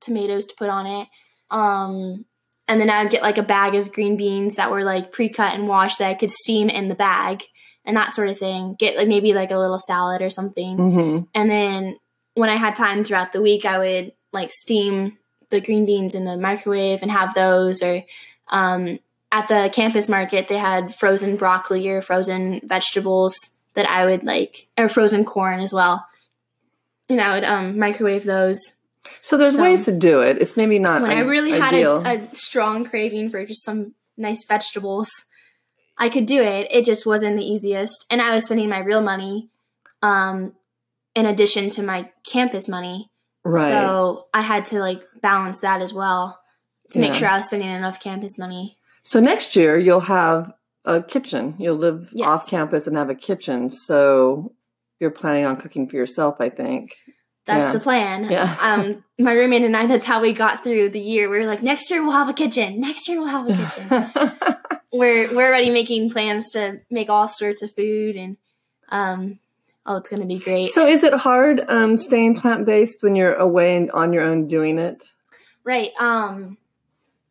tomatoes 0.00 0.46
to 0.46 0.54
put 0.54 0.68
on 0.68 0.86
it 0.86 1.08
um 1.50 2.24
and 2.68 2.80
then 2.80 2.90
I 2.90 3.02
would 3.02 3.12
get 3.12 3.22
like 3.22 3.38
a 3.38 3.42
bag 3.42 3.74
of 3.74 3.92
green 3.92 4.16
beans 4.16 4.56
that 4.56 4.70
were 4.70 4.82
like 4.82 5.12
pre-cut 5.12 5.54
and 5.54 5.68
washed 5.68 5.98
that 5.98 6.08
I 6.08 6.14
could 6.14 6.30
steam 6.30 6.68
in 6.70 6.88
the 6.88 6.94
bag 6.94 7.42
and 7.84 7.96
that 7.96 8.12
sort 8.12 8.28
of 8.28 8.38
thing. 8.38 8.76
Get 8.78 8.96
like 8.96 9.08
maybe 9.08 9.34
like 9.34 9.50
a 9.50 9.58
little 9.58 9.78
salad 9.78 10.22
or 10.22 10.30
something. 10.30 10.76
Mm-hmm. 10.76 11.24
And 11.34 11.50
then 11.50 11.96
when 12.34 12.50
I 12.50 12.56
had 12.56 12.74
time 12.74 13.04
throughout 13.04 13.32
the 13.32 13.42
week, 13.42 13.66
I 13.66 13.78
would 13.78 14.12
like 14.32 14.50
steam 14.50 15.18
the 15.50 15.60
green 15.60 15.84
beans 15.84 16.14
in 16.14 16.24
the 16.24 16.38
microwave 16.38 17.02
and 17.02 17.10
have 17.10 17.34
those. 17.34 17.82
Or 17.82 18.04
um, 18.48 18.98
at 19.30 19.48
the 19.48 19.68
campus 19.72 20.08
market, 20.08 20.48
they 20.48 20.56
had 20.56 20.94
frozen 20.94 21.36
broccoli 21.36 21.88
or 21.88 22.00
frozen 22.00 22.60
vegetables 22.64 23.34
that 23.74 23.88
I 23.88 24.06
would 24.06 24.24
like, 24.24 24.68
or 24.78 24.88
frozen 24.88 25.24
corn 25.24 25.60
as 25.60 25.72
well 25.72 26.06
and 27.08 27.20
I 27.20 27.34
would 27.34 27.44
um, 27.44 27.78
microwave 27.78 28.24
those. 28.24 28.60
So 29.20 29.36
there's 29.36 29.56
so, 29.56 29.62
ways 29.62 29.84
to 29.86 29.96
do 29.96 30.20
it. 30.20 30.40
It's 30.40 30.56
maybe 30.56 30.78
not. 30.78 31.02
When 31.02 31.10
I 31.10 31.20
really 31.20 31.60
ideal. 31.60 32.00
had 32.02 32.20
a, 32.20 32.22
a 32.24 32.34
strong 32.34 32.84
craving 32.84 33.30
for 33.30 33.44
just 33.44 33.64
some 33.64 33.94
nice 34.16 34.44
vegetables, 34.46 35.10
I 35.98 36.08
could 36.08 36.26
do 36.26 36.40
it. 36.40 36.68
It 36.70 36.84
just 36.84 37.04
wasn't 37.04 37.36
the 37.36 37.44
easiest, 37.44 38.06
and 38.10 38.22
I 38.22 38.34
was 38.34 38.44
spending 38.44 38.68
my 38.68 38.80
real 38.80 39.02
money, 39.02 39.50
um, 40.02 40.54
in 41.14 41.26
addition 41.26 41.70
to 41.70 41.82
my 41.82 42.10
campus 42.24 42.68
money. 42.68 43.10
Right. 43.44 43.68
So 43.68 44.28
I 44.32 44.40
had 44.40 44.66
to 44.66 44.78
like 44.78 45.02
balance 45.20 45.58
that 45.60 45.82
as 45.82 45.92
well 45.92 46.38
to 46.90 47.00
yeah. 47.00 47.08
make 47.08 47.14
sure 47.14 47.28
I 47.28 47.36
was 47.36 47.46
spending 47.46 47.68
enough 47.68 48.00
campus 48.00 48.38
money. 48.38 48.78
So 49.02 49.20
next 49.20 49.56
year 49.56 49.78
you'll 49.78 50.00
have 50.00 50.52
a 50.84 51.02
kitchen. 51.02 51.56
You'll 51.58 51.76
live 51.76 52.10
yes. 52.12 52.26
off 52.26 52.48
campus 52.48 52.86
and 52.86 52.96
have 52.96 53.10
a 53.10 53.14
kitchen. 53.14 53.70
So 53.70 54.54
you're 55.02 55.10
planning 55.10 55.44
on 55.44 55.56
cooking 55.56 55.88
for 55.88 55.96
yourself, 55.96 56.36
I 56.40 56.48
think. 56.48 56.96
That's 57.44 57.64
yeah. 57.64 57.72
the 57.72 57.80
plan. 57.80 58.30
Yeah. 58.30 58.56
um, 58.60 59.04
my 59.18 59.32
roommate 59.32 59.62
and 59.62 59.76
I, 59.76 59.86
that's 59.86 60.04
how 60.04 60.22
we 60.22 60.32
got 60.32 60.62
through 60.62 60.90
the 60.90 61.00
year. 61.00 61.28
We 61.28 61.38
were 61.38 61.44
like, 61.44 61.62
next 61.62 61.90
year 61.90 62.02
we'll 62.02 62.12
have 62.12 62.28
a 62.28 62.32
kitchen. 62.32 62.80
Next 62.80 63.08
year 63.08 63.18
we'll 63.18 63.28
have 63.28 63.50
a 63.50 63.54
kitchen. 64.10 64.58
we're 64.92 65.34
we're 65.34 65.48
already 65.48 65.70
making 65.70 66.10
plans 66.10 66.50
to 66.50 66.80
make 66.90 67.10
all 67.10 67.26
sorts 67.26 67.62
of 67.62 67.72
food 67.74 68.16
and 68.16 68.36
um, 68.90 69.38
oh, 69.86 69.96
it's 69.96 70.08
gonna 70.08 70.26
be 70.26 70.38
great. 70.38 70.68
So 70.68 70.86
is 70.86 71.02
it 71.02 71.14
hard 71.14 71.64
um, 71.68 71.98
staying 71.98 72.36
plant 72.36 72.64
based 72.64 73.02
when 73.02 73.16
you're 73.16 73.34
away 73.34 73.76
and 73.76 73.90
on 73.90 74.12
your 74.12 74.22
own 74.22 74.46
doing 74.46 74.78
it? 74.78 75.04
Right. 75.64 75.90
Um, 75.98 76.58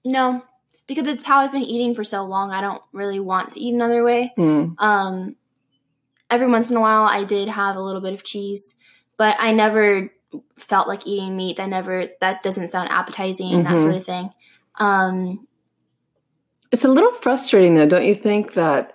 no, 0.04 0.44
because 0.88 1.08
it's 1.08 1.26
how 1.26 1.40
I've 1.40 1.52
been 1.52 1.64
eating 1.64 1.96
for 1.96 2.04
so 2.04 2.24
long. 2.24 2.52
I 2.52 2.60
don't 2.60 2.82
really 2.92 3.20
want 3.20 3.54
to 3.54 3.62
eat 3.62 3.74
another 3.74 4.04
way. 4.04 4.34
Mm. 4.38 4.76
Um, 4.78 5.36
every 6.32 6.48
once 6.48 6.72
in 6.72 6.78
a 6.78 6.82
while, 6.82 7.04
I 7.04 7.24
did 7.24 7.48
have 7.48 7.76
a 7.76 7.82
little 7.82 8.02
bit 8.02 8.14
of 8.14 8.24
cheese, 8.24 8.76
but 9.18 9.36
I 9.40 9.52
never 9.52 10.12
felt 10.58 10.88
like 10.88 11.06
eating 11.06 11.36
meat. 11.36 11.60
I 11.60 11.66
never 11.66 12.08
that 12.22 12.42
doesn't 12.42 12.70
sound 12.70 12.90
appetizing, 12.90 13.52
mm-hmm. 13.52 13.64
that 13.64 13.80
sort 13.80 13.96
of 13.96 14.06
thing. 14.06 14.30
Um, 14.80 15.48
it's 16.72 16.86
a 16.86 16.88
little 16.88 17.12
frustrating, 17.12 17.76
though, 17.76 17.88
don't 17.88 18.06
you 18.06 18.16
think 18.16 18.54
that 18.54 18.94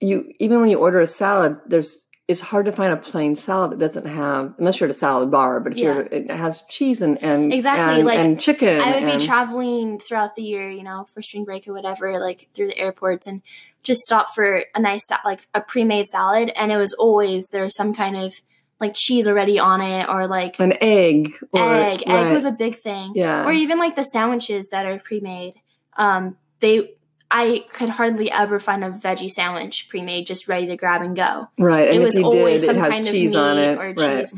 you 0.00 0.32
even 0.38 0.60
when 0.60 0.70
you 0.70 0.78
order 0.78 1.00
a 1.00 1.06
salad, 1.06 1.58
there's 1.66 2.06
it's 2.32 2.40
hard 2.40 2.66
to 2.66 2.72
find 2.72 2.92
a 2.92 2.96
plain 2.96 3.36
salad 3.36 3.70
that 3.70 3.78
doesn't 3.78 4.06
have 4.06 4.54
unless 4.58 4.80
you're 4.80 4.88
at 4.88 4.90
a 4.90 4.94
salad 4.94 5.30
bar 5.30 5.60
but 5.60 5.72
if 5.72 5.78
yeah. 5.78 5.84
you're 5.84 6.02
it 6.10 6.30
has 6.30 6.62
cheese 6.62 7.02
and 7.02 7.22
and 7.22 7.52
exactly 7.52 7.96
and, 7.96 8.04
like 8.06 8.18
and 8.18 8.40
chicken 8.40 8.80
i 8.80 8.94
would 8.94 9.04
and, 9.04 9.20
be 9.20 9.24
traveling 9.24 9.98
throughout 9.98 10.34
the 10.34 10.42
year 10.42 10.68
you 10.68 10.82
know 10.82 11.04
for 11.04 11.22
spring 11.22 11.44
break 11.44 11.68
or 11.68 11.72
whatever 11.72 12.18
like 12.18 12.48
through 12.54 12.66
the 12.66 12.78
airports 12.78 13.26
and 13.26 13.42
just 13.82 14.00
stop 14.00 14.34
for 14.34 14.64
a 14.74 14.80
nice 14.80 15.08
like 15.24 15.46
a 15.54 15.60
pre-made 15.60 16.08
salad 16.08 16.50
and 16.56 16.72
it 16.72 16.76
was 16.76 16.94
always 16.94 17.48
there 17.50 17.64
was 17.64 17.76
some 17.76 17.94
kind 17.94 18.16
of 18.16 18.34
like 18.80 18.94
cheese 18.94 19.28
already 19.28 19.58
on 19.58 19.80
it 19.80 20.08
or 20.08 20.26
like 20.26 20.58
an 20.58 20.72
egg 20.80 21.36
or, 21.52 21.62
egg 21.62 22.02
right. 22.06 22.26
egg 22.26 22.32
was 22.32 22.46
a 22.46 22.50
big 22.50 22.74
thing 22.74 23.12
yeah 23.14 23.44
or 23.44 23.52
even 23.52 23.78
like 23.78 23.94
the 23.94 24.04
sandwiches 24.04 24.70
that 24.70 24.86
are 24.86 24.98
pre-made 24.98 25.54
um 25.96 26.36
they 26.60 26.94
I 27.34 27.64
could 27.70 27.88
hardly 27.88 28.30
ever 28.30 28.58
find 28.58 28.84
a 28.84 28.90
veggie 28.90 29.30
sandwich 29.30 29.88
pre-made, 29.88 30.26
just 30.26 30.48
ready 30.48 30.66
to 30.66 30.76
grab 30.76 31.00
and 31.00 31.16
go. 31.16 31.48
Right, 31.58 31.88
and 31.88 31.96
it 31.96 32.04
was 32.04 32.18
always 32.18 32.60
did, 32.60 32.66
some 32.66 32.76
kind 32.76 33.08
of 33.08 33.12
meat 33.14 33.34
or 33.34 33.76
right. 33.76 33.96
cheese. 33.96 34.34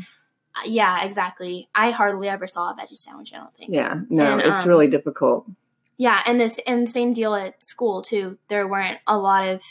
Uh, 0.55 0.61
yeah, 0.65 1.03
exactly. 1.03 1.67
I 1.75 1.91
hardly 1.91 2.29
ever 2.29 2.47
saw 2.47 2.71
a 2.71 2.73
veggie 2.73 2.97
sandwich. 2.97 3.33
I 3.33 3.37
don't 3.37 3.53
think. 3.53 3.73
Yeah, 3.73 3.99
no, 4.09 4.39
and, 4.39 4.41
it's 4.41 4.61
um, 4.61 4.69
really 4.69 4.87
difficult. 4.87 5.45
Yeah, 5.97 6.21
and 6.25 6.39
this 6.39 6.57
and 6.65 6.89
same 6.89 7.11
deal 7.11 7.35
at 7.35 7.61
school 7.61 8.01
too. 8.01 8.37
There 8.47 8.65
weren't 8.65 8.99
a 9.05 9.17
lot 9.17 9.49
of 9.49 9.61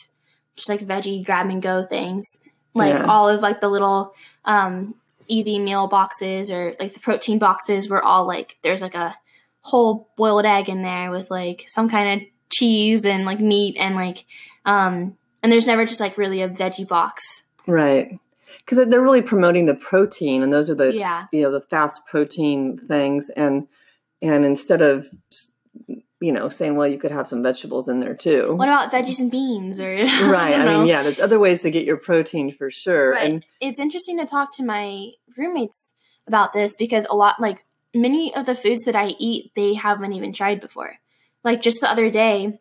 just 0.55 0.69
like 0.69 0.81
veggie 0.81 1.25
grab 1.25 1.49
and 1.49 1.63
go 1.63 1.83
things. 1.83 2.37
Like 2.75 2.93
yeah. 2.93 3.07
all 3.07 3.31
of 3.31 3.41
like 3.41 3.63
the 3.63 3.69
little 3.69 4.15
um, 4.45 4.97
easy 5.29 5.59
meal 5.59 5.87
boxes 5.87 6.51
or 6.51 6.75
like 6.79 6.93
the 6.93 7.01
protein 7.01 7.39
boxes 7.39 7.89
were 7.89 8.05
all 8.05 8.27
like 8.27 8.59
there's 8.61 8.83
like 8.83 8.95
a 8.95 9.17
whole 9.61 10.11
boiled 10.19 10.45
egg 10.45 10.69
in 10.69 10.83
there 10.83 11.11
with 11.11 11.31
like 11.31 11.65
some 11.69 11.89
kind 11.89 12.21
of 12.21 12.29
cheese 12.55 13.05
and 13.05 13.25
like 13.25 13.41
meat 13.41 13.77
and 13.79 13.95
like 13.95 14.25
um 14.65 15.17
and 15.43 15.53
there's 15.53 15.67
never 15.67 15.85
just 15.85 16.01
like 16.01 16.17
really 16.17 16.41
a 16.41 16.49
veggie 16.49 16.89
box. 16.89 17.43
Right. 17.67 18.19
Because 18.59 18.89
they're 18.89 19.03
really 19.03 19.23
promoting 19.23 19.67
the 19.67 19.75
protein 19.75 20.43
and 20.43 20.53
those 20.53 20.71
are 20.71 20.75
the 20.75 20.95
yeah. 20.95 21.27
you 21.33 21.43
know 21.43 21.51
the 21.51 21.61
fast 21.61 22.07
protein 22.07 22.79
things 22.79 23.31
and 23.31 23.69
and 24.23 24.45
instead 24.45 24.81
of 24.81 25.09
you 26.21 26.33
know 26.33 26.49
saying 26.49 26.77
well 26.77 26.89
you 26.89 26.99
could 26.99 27.11
have 27.11 27.29
some 27.29 27.43
vegetables 27.43 27.89
in 27.89 28.01
there 28.01 28.15
too. 28.15 28.55
What 28.55 28.69
about 28.69 28.91
veggies 28.91 29.21
and 29.21 29.31
beans 29.31 29.81
or 29.81 29.95
right 29.95 30.55
I, 30.55 30.67
I 30.67 30.79
mean 30.79 30.87
yeah 30.87 31.03
there's 31.03 31.21
other 31.21 31.39
ways 31.39 31.63
to 31.63 31.71
get 31.71 31.85
your 31.85 31.99
protein 31.99 32.55
for 32.57 32.71
sure 32.71 33.13
right. 33.13 33.31
and 33.31 33.47
it's 33.61 33.79
interesting 33.79 34.19
to 34.19 34.27
talk 34.27 34.55
to 34.57 34.65
my 34.65 35.11
roommates 35.37 35.95
about 36.27 36.53
this 36.53 36.75
because 36.75 37.07
a 37.11 37.15
lot 37.15 37.41
like 37.41 37.65
many 37.95 38.35
of 38.35 38.47
the 38.47 38.55
foods 38.55 38.85
that 38.85 38.97
i 38.97 39.09
eat 39.19 39.53
they 39.55 39.75
haven't 39.75 40.13
even 40.13 40.33
tried 40.33 40.61
before 40.61 40.97
like 41.45 41.61
just 41.61 41.81
the 41.81 41.91
other 41.91 42.11
day, 42.11 42.59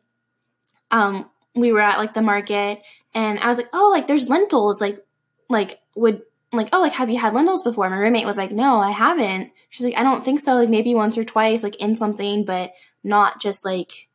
um, 0.92 1.30
we 1.56 1.72
were 1.72 1.82
at 1.82 1.98
like 1.98 2.14
the 2.14 2.22
market 2.22 2.82
and 3.14 3.40
I 3.40 3.48
was 3.48 3.58
like, 3.58 3.70
oh, 3.74 3.90
like 3.92 4.08
there's 4.08 4.30
lentils. 4.30 4.82
Like, 4.82 5.04
like 5.50 5.80
would 5.96 6.22
like, 6.52 6.70
oh, 6.74 6.82
like 6.82 6.94
have 6.94 7.10
you 7.10 7.18
had 7.18 7.34
lentils 7.34 7.64
before? 7.64 7.90
My 7.90 7.98
roommate 7.98 8.26
was 8.26 8.38
like, 8.38 8.52
no, 8.52 8.80
I 8.80 8.92
haven't. 8.92 9.52
She's 9.70 9.86
like, 9.86 9.98
I 9.98 10.04
don't 10.04 10.24
think 10.24 10.40
so. 10.40 10.56
Like 10.56 10.70
maybe 10.70 10.94
once 10.94 11.18
or 11.18 11.24
twice, 11.24 11.64
like 11.64 11.76
in 11.78 11.96
something, 11.96 12.46
but 12.46 12.74
not 13.04 13.42
just 13.42 13.66
like 13.66 14.08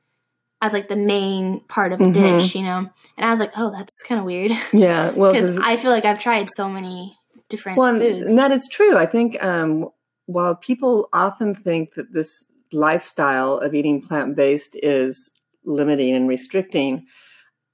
as 0.60 0.72
like 0.72 0.88
the 0.88 0.96
main 0.96 1.60
part 1.60 1.92
of 1.92 2.00
a 2.00 2.04
mm-hmm. 2.04 2.36
dish, 2.36 2.54
you 2.54 2.62
know. 2.62 2.88
And 3.16 3.26
I 3.26 3.30
was 3.30 3.40
like, 3.40 3.52
oh, 3.56 3.70
that's 3.70 4.02
kind 4.02 4.18
of 4.18 4.24
weird. 4.24 4.52
Yeah, 4.72 5.10
well, 5.10 5.32
because 5.32 5.58
I 5.62 5.76
feel 5.76 5.90
like 5.90 6.04
I've 6.04 6.20
tried 6.20 6.48
so 6.50 6.68
many 6.68 7.16
different 7.48 7.78
well, 7.78 7.96
foods. 7.96 8.30
And 8.30 8.38
that 8.38 8.50
is 8.50 8.68
true. 8.70 8.96
I 8.96 9.06
think 9.06 9.42
um, 9.42 9.88
while 10.26 10.54
people 10.54 11.08
often 11.12 11.54
think 11.54 11.94
that 11.94 12.12
this 12.12 12.44
lifestyle 12.72 13.58
of 13.58 13.74
eating 13.74 14.02
plant 14.02 14.36
based 14.36 14.76
is 14.82 15.30
limiting 15.64 16.14
and 16.14 16.28
restricting, 16.28 17.06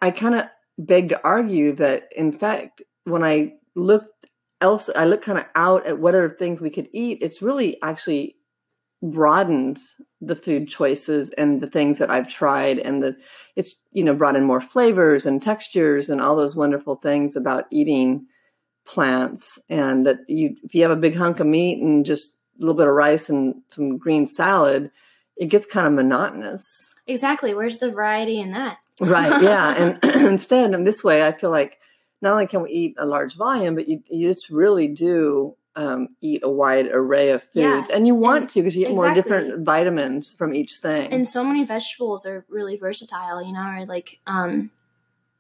I 0.01 0.11
kind 0.11 0.35
of 0.35 0.47
beg 0.79 1.11
to 1.11 1.25
argue 1.25 1.75
that, 1.77 2.09
in 2.17 2.33
fact, 2.33 2.83
when 3.05 3.23
I 3.23 3.55
look 3.75 4.07
else, 4.61 4.91
I 4.95 5.05
look 5.05 5.23
kind 5.23 5.39
of 5.39 5.45
out 5.55 5.87
at 5.87 5.99
what 5.99 6.15
other 6.15 6.29
things 6.29 6.61
we 6.61 6.71
could 6.71 6.89
eat. 6.93 7.19
It's 7.21 7.43
really 7.43 7.81
actually 7.83 8.37
broadened 9.03 9.79
the 10.21 10.37
food 10.37 10.69
choices 10.69 11.31
and 11.31 11.61
the 11.61 11.67
things 11.67 11.99
that 11.99 12.11
I've 12.11 12.29
tried, 12.29 12.79
and 12.79 13.03
the 13.03 13.17
it's 13.57 13.77
you 13.93 14.05
know 14.05 14.15
brought 14.15 14.37
in 14.37 14.45
more 14.45 14.61
flavors 14.61 15.27
and 15.27 15.43
textures 15.43 16.09
and 16.09 16.21
all 16.21 16.37
those 16.37 16.57
wonderful 16.57 16.97
things 16.97 17.37
about 17.37 17.67
eating 17.71 18.27
plants. 18.87 19.59
And 19.69 20.07
that 20.07 20.19
you, 20.29 20.57
if 20.63 20.75
you 20.75 20.83
have 20.83 20.91
a 20.91 20.97
big 20.97 21.15
hunk 21.15 21.41
of 21.41 21.47
meat 21.47 21.83
and 21.83 22.07
just 22.07 22.39
a 22.57 22.61
little 22.61 22.75
bit 22.75 22.89
of 22.89 22.95
rice 22.95 23.29
and 23.29 23.63
some 23.69 23.99
green 23.99 24.27
salad, 24.27 24.91
it 25.37 25.47
gets 25.47 25.67
kind 25.67 25.87
of 25.87 25.93
monotonous. 25.93 26.95
Exactly. 27.07 27.55
Where's 27.55 27.79
the 27.79 27.91
variety 27.91 28.41
in 28.41 28.53
that? 28.53 28.79
right. 29.01 29.43
Yeah. 29.43 29.75
And 29.75 30.05
instead, 30.27 30.73
in 30.73 30.85
this 30.85 31.03
way, 31.03 31.27
I 31.27 31.33
feel 31.33 31.51
like 31.51 31.79
not 32.23 32.33
only 32.33 32.47
can 32.47 32.63
we 32.63 32.71
eat 32.71 32.95
a 32.99 33.07
large 33.07 33.35
volume, 33.37 33.75
but 33.75 33.89
you, 33.89 34.03
you 34.09 34.29
just 34.29 34.49
really 34.49 34.89
do 34.89 35.57
um, 35.77 36.09
eat 36.21 36.43
a 36.45 36.51
wide 36.51 36.87
array 36.87 37.31
of 37.31 37.43
foods. 37.43 37.55
Yeah. 37.55 37.85
And 37.93 38.07
you 38.07 38.15
want 38.15 38.43
and 38.43 38.51
to 38.51 38.61
because 38.61 38.77
you 38.77 38.83
get 38.83 38.93
exactly. 38.93 39.09
more 39.09 39.15
different 39.15 39.65
vitamins 39.65 40.33
from 40.33 40.55
each 40.55 40.75
thing. 40.77 41.13
And 41.13 41.27
so 41.27 41.45
many 41.45 41.65
vegetables 41.65 42.25
are 42.25 42.45
really 42.49 42.77
versatile, 42.77 43.43
you 43.43 43.53
know, 43.53 43.67
or 43.67 43.87
like, 43.87 44.21
um, 44.27 44.71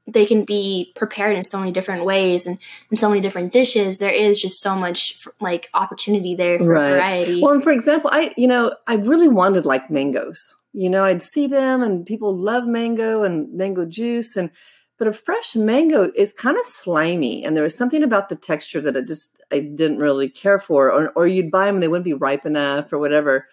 they 0.07 0.27
can 0.27 0.45
be 0.45 0.93
prepared 0.95 1.37
in 1.37 1.43
so 1.43 1.59
many 1.59 1.73
different 1.73 2.05
ways 2.05 2.47
and 2.47 2.59
in 2.91 2.97
so 2.97 3.09
many 3.09 3.21
different 3.21 3.53
dishes. 3.53 3.99
There 3.99 4.11
is 4.11 4.39
just 4.39 4.61
so 4.61 4.77
much 4.77 5.27
like 5.41 5.71
opportunity 5.73 6.35
there 6.35 6.59
for 6.59 6.67
right. 6.67 6.91
variety. 6.91 7.43
Well 7.43 7.53
and 7.53 7.63
for 7.63 7.73
example 7.73 8.11
i 8.13 8.33
you 8.37 8.47
know 8.47 8.75
i 8.87 8.95
really 8.95 9.29
wanted 9.29 9.65
like 9.67 9.91
mangoes. 9.91 10.55
You 10.73 10.91
know 10.91 11.05
i'd 11.05 11.23
see 11.23 11.47
them 11.47 11.83
and 11.83 12.05
people 12.05 12.37
love 12.37 12.67
mango 12.67 13.23
and 13.23 13.53
mango 13.55 13.87
juice 13.87 14.37
and 14.37 14.51
but 14.99 15.09
a 15.09 15.13
fresh 15.13 15.55
mango 15.57 16.11
is 16.15 16.33
kind 16.33 16.57
of 16.59 16.67
slimy 16.67 17.45
and 17.45 17.57
there 17.57 17.63
was 17.63 17.77
something 17.77 18.03
about 18.03 18.29
the 18.29 18.37
texture 18.37 18.81
that 18.81 18.97
i 18.97 19.01
just 19.01 19.41
i 19.53 19.61
didn't 19.61 19.99
really 19.99 20.29
care 20.29 20.59
for 20.59 20.91
or, 20.91 21.11
or 21.11 21.29
you'd 21.29 21.51
buy 21.51 21.67
them 21.67 21.77
and 21.77 21.83
they 21.83 21.89
wouldn't 21.89 22.05
be 22.05 22.13
ripe 22.13 22.45
enough 22.45 22.93
or 22.93 22.99
whatever 22.99 23.47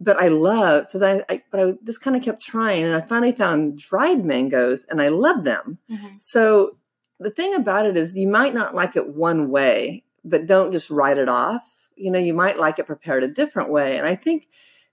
but 0.00 0.20
I 0.20 0.28
love 0.28 0.90
so 0.90 0.98
that 0.98 1.24
I, 1.28 1.42
but 1.50 1.60
I 1.60 1.72
just 1.84 2.00
kind 2.00 2.16
of 2.16 2.22
kept 2.22 2.42
trying, 2.42 2.84
and 2.84 2.94
I 2.94 3.00
finally 3.00 3.32
found 3.32 3.78
dried 3.78 4.24
mangoes, 4.24 4.86
and 4.90 5.00
I 5.00 5.08
love 5.08 5.44
them. 5.44 5.78
Mm-hmm. 5.90 6.16
So 6.18 6.76
the 7.18 7.30
thing 7.30 7.54
about 7.54 7.86
it 7.86 7.96
is, 7.96 8.14
you 8.14 8.28
might 8.28 8.54
not 8.54 8.74
like 8.74 8.96
it 8.96 9.08
one 9.08 9.50
way, 9.50 10.04
but 10.24 10.46
don't 10.46 10.72
just 10.72 10.90
write 10.90 11.18
it 11.18 11.28
off. 11.28 11.62
You 11.96 12.10
know, 12.10 12.18
you 12.18 12.34
might 12.34 12.58
like 12.58 12.78
it 12.78 12.86
prepared 12.86 13.22
a 13.22 13.28
different 13.28 13.70
way, 13.70 13.96
and 13.96 14.06
I 14.06 14.14
think 14.14 14.48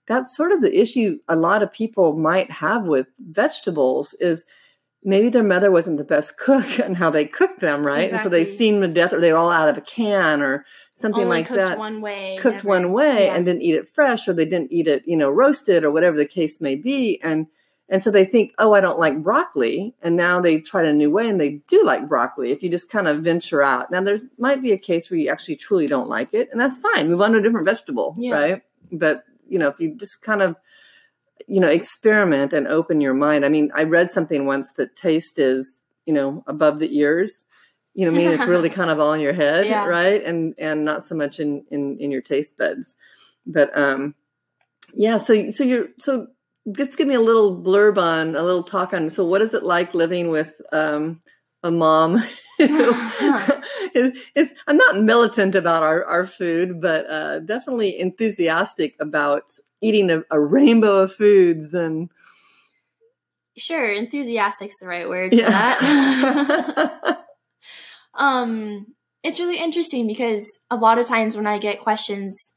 that's 0.06 0.36
sort 0.36 0.52
of 0.52 0.60
the 0.60 0.78
issue 0.78 1.18
a 1.28 1.36
lot 1.36 1.62
of 1.62 1.72
people 1.72 2.14
might 2.14 2.50
have 2.50 2.86
with 2.86 3.06
vegetables 3.18 4.14
is 4.14 4.44
maybe 5.02 5.28
their 5.28 5.44
mother 5.44 5.70
wasn't 5.70 5.98
the 5.98 6.04
best 6.04 6.38
cook 6.38 6.78
and 6.78 6.96
how 6.96 7.10
they 7.10 7.26
cooked 7.26 7.60
them, 7.60 7.86
right? 7.86 8.04
Exactly. 8.04 8.16
And 8.16 8.22
so 8.22 8.28
they 8.30 8.44
steamed 8.44 8.82
to 8.82 8.88
death, 8.88 9.12
or 9.12 9.20
they 9.20 9.32
were 9.32 9.38
all 9.38 9.50
out 9.50 9.68
of 9.68 9.76
a 9.76 9.82
can, 9.82 10.40
or 10.40 10.64
something 10.94 11.24
Only 11.24 11.38
like 11.38 11.46
cooked 11.46 11.58
that. 11.60 11.78
One 11.78 12.00
way, 12.00 12.38
cooked 12.40 12.56
never, 12.56 12.68
one 12.68 12.92
way, 12.92 13.26
yeah. 13.26 13.34
and 13.34 13.44
didn't 13.44 13.62
eat 13.62 13.74
it 13.74 13.88
fresh, 13.88 14.26
or 14.26 14.32
they 14.32 14.46
didn't 14.46 14.72
eat 14.72 14.86
it, 14.86 15.02
you 15.06 15.16
know, 15.16 15.30
roasted, 15.30 15.84
or 15.84 15.90
whatever 15.90 16.16
the 16.16 16.26
case 16.26 16.60
may 16.60 16.74
be. 16.74 17.20
And 17.22 17.46
and 17.88 18.02
so 18.02 18.10
they 18.10 18.24
think, 18.24 18.54
oh, 18.58 18.72
I 18.72 18.80
don't 18.80 18.98
like 18.98 19.22
broccoli. 19.22 19.94
And 20.00 20.16
now 20.16 20.40
they 20.40 20.58
try 20.60 20.84
a 20.84 20.92
new 20.92 21.10
way 21.10 21.28
and 21.28 21.38
they 21.38 21.60
do 21.68 21.84
like 21.84 22.08
broccoli 22.08 22.50
if 22.50 22.62
you 22.62 22.70
just 22.70 22.90
kind 22.90 23.06
of 23.06 23.22
venture 23.22 23.62
out. 23.62 23.90
Now, 23.90 24.00
there's 24.00 24.26
might 24.38 24.62
be 24.62 24.72
a 24.72 24.78
case 24.78 25.10
where 25.10 25.20
you 25.20 25.28
actually 25.28 25.56
truly 25.56 25.86
don't 25.86 26.08
like 26.08 26.32
it, 26.32 26.48
and 26.50 26.60
that's 26.60 26.78
fine. 26.78 27.10
Move 27.10 27.20
on 27.20 27.32
to 27.32 27.38
a 27.38 27.42
different 27.42 27.66
vegetable, 27.66 28.16
yeah. 28.18 28.32
right? 28.32 28.62
But, 28.90 29.24
you 29.46 29.58
know, 29.58 29.68
if 29.68 29.78
you 29.80 29.94
just 29.94 30.22
kind 30.22 30.40
of, 30.40 30.56
you 31.46 31.60
know, 31.60 31.68
experiment 31.68 32.54
and 32.54 32.66
open 32.68 33.02
your 33.02 33.12
mind. 33.12 33.44
I 33.44 33.50
mean, 33.50 33.70
I 33.74 33.82
read 33.82 34.08
something 34.08 34.46
once 34.46 34.72
that 34.74 34.96
taste 34.96 35.38
is, 35.38 35.84
you 36.06 36.14
know, 36.14 36.42
above 36.46 36.78
the 36.78 36.96
ears. 36.96 37.44
You 37.94 38.06
know, 38.06 38.12
I 38.12 38.14
mean, 38.14 38.30
it's 38.30 38.44
really 38.44 38.70
kind 38.78 38.90
of 38.90 39.00
all 39.00 39.12
in 39.12 39.20
your 39.20 39.32
head, 39.32 39.66
yeah. 39.66 39.86
right? 39.86 40.22
And 40.22 40.54
and 40.58 40.84
not 40.84 41.02
so 41.02 41.14
much 41.14 41.40
in 41.40 41.64
in 41.70 41.98
in 41.98 42.10
your 42.10 42.22
taste 42.22 42.58
buds. 42.58 42.94
But 43.46 43.76
um, 43.76 44.14
yeah. 44.94 45.18
So 45.18 45.50
so 45.50 45.64
you're 45.64 45.88
so 45.98 46.28
just 46.72 46.96
give 46.96 47.06
me 47.06 47.14
a 47.14 47.20
little 47.20 47.60
blurb 47.60 47.98
on 47.98 48.34
a 48.34 48.42
little 48.42 48.62
talk 48.62 48.94
on 48.94 49.10
so 49.10 49.24
what 49.24 49.42
is 49.42 49.54
it 49.54 49.62
like 49.62 49.94
living 49.94 50.28
with 50.28 50.60
um, 50.72 51.20
a 51.62 51.70
mom 51.70 52.22
it's, 52.58 54.52
i'm 54.66 54.76
not 54.76 55.00
militant 55.00 55.54
about 55.54 55.82
our, 55.82 56.04
our 56.04 56.26
food 56.26 56.80
but 56.80 57.08
uh, 57.10 57.40
definitely 57.40 57.98
enthusiastic 57.98 58.94
about 59.00 59.52
eating 59.80 60.10
a, 60.10 60.22
a, 60.30 60.40
rainbow 60.40 61.02
of 61.02 61.12
foods 61.12 61.74
and 61.74 62.10
sure 63.56 63.92
enthusiastic's 63.92 64.80
the 64.80 64.86
right 64.86 65.08
word 65.08 65.32
yeah. 65.32 65.74
for 65.74 65.84
that 65.84 67.23
um 68.16 68.86
it's 69.22 69.40
really 69.40 69.58
interesting 69.58 70.06
because 70.06 70.58
a 70.70 70.76
lot 70.76 70.98
of 70.98 71.06
times 71.06 71.36
when 71.36 71.46
i 71.46 71.58
get 71.58 71.80
questions 71.80 72.54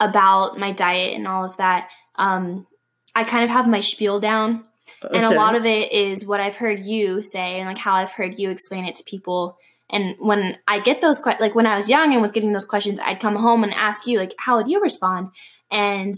about 0.00 0.58
my 0.58 0.72
diet 0.72 1.14
and 1.14 1.26
all 1.26 1.44
of 1.44 1.56
that 1.56 1.88
um, 2.18 2.66
I 3.14 3.24
kind 3.24 3.44
of 3.44 3.50
have 3.50 3.68
my 3.68 3.80
spiel 3.80 4.20
down. 4.20 4.64
Okay. 5.04 5.16
And 5.16 5.26
a 5.26 5.36
lot 5.36 5.54
of 5.54 5.64
it 5.64 5.92
is 5.92 6.26
what 6.26 6.40
I've 6.40 6.56
heard 6.56 6.84
you 6.84 7.22
say 7.22 7.58
and 7.58 7.68
like 7.68 7.78
how 7.78 7.94
I've 7.94 8.12
heard 8.12 8.38
you 8.38 8.50
explain 8.50 8.84
it 8.84 8.96
to 8.96 9.04
people. 9.04 9.56
And 9.90 10.16
when 10.18 10.58
I 10.66 10.80
get 10.80 11.00
those 11.00 11.18
questions, 11.18 11.40
like 11.40 11.54
when 11.54 11.66
I 11.66 11.76
was 11.76 11.88
young 11.88 12.12
and 12.12 12.20
was 12.20 12.32
getting 12.32 12.52
those 12.52 12.66
questions, 12.66 13.00
I'd 13.00 13.20
come 13.20 13.36
home 13.36 13.64
and 13.64 13.72
ask 13.72 14.06
you, 14.06 14.18
like, 14.18 14.34
how 14.38 14.56
would 14.56 14.68
you 14.68 14.80
respond? 14.80 15.30
And, 15.70 16.14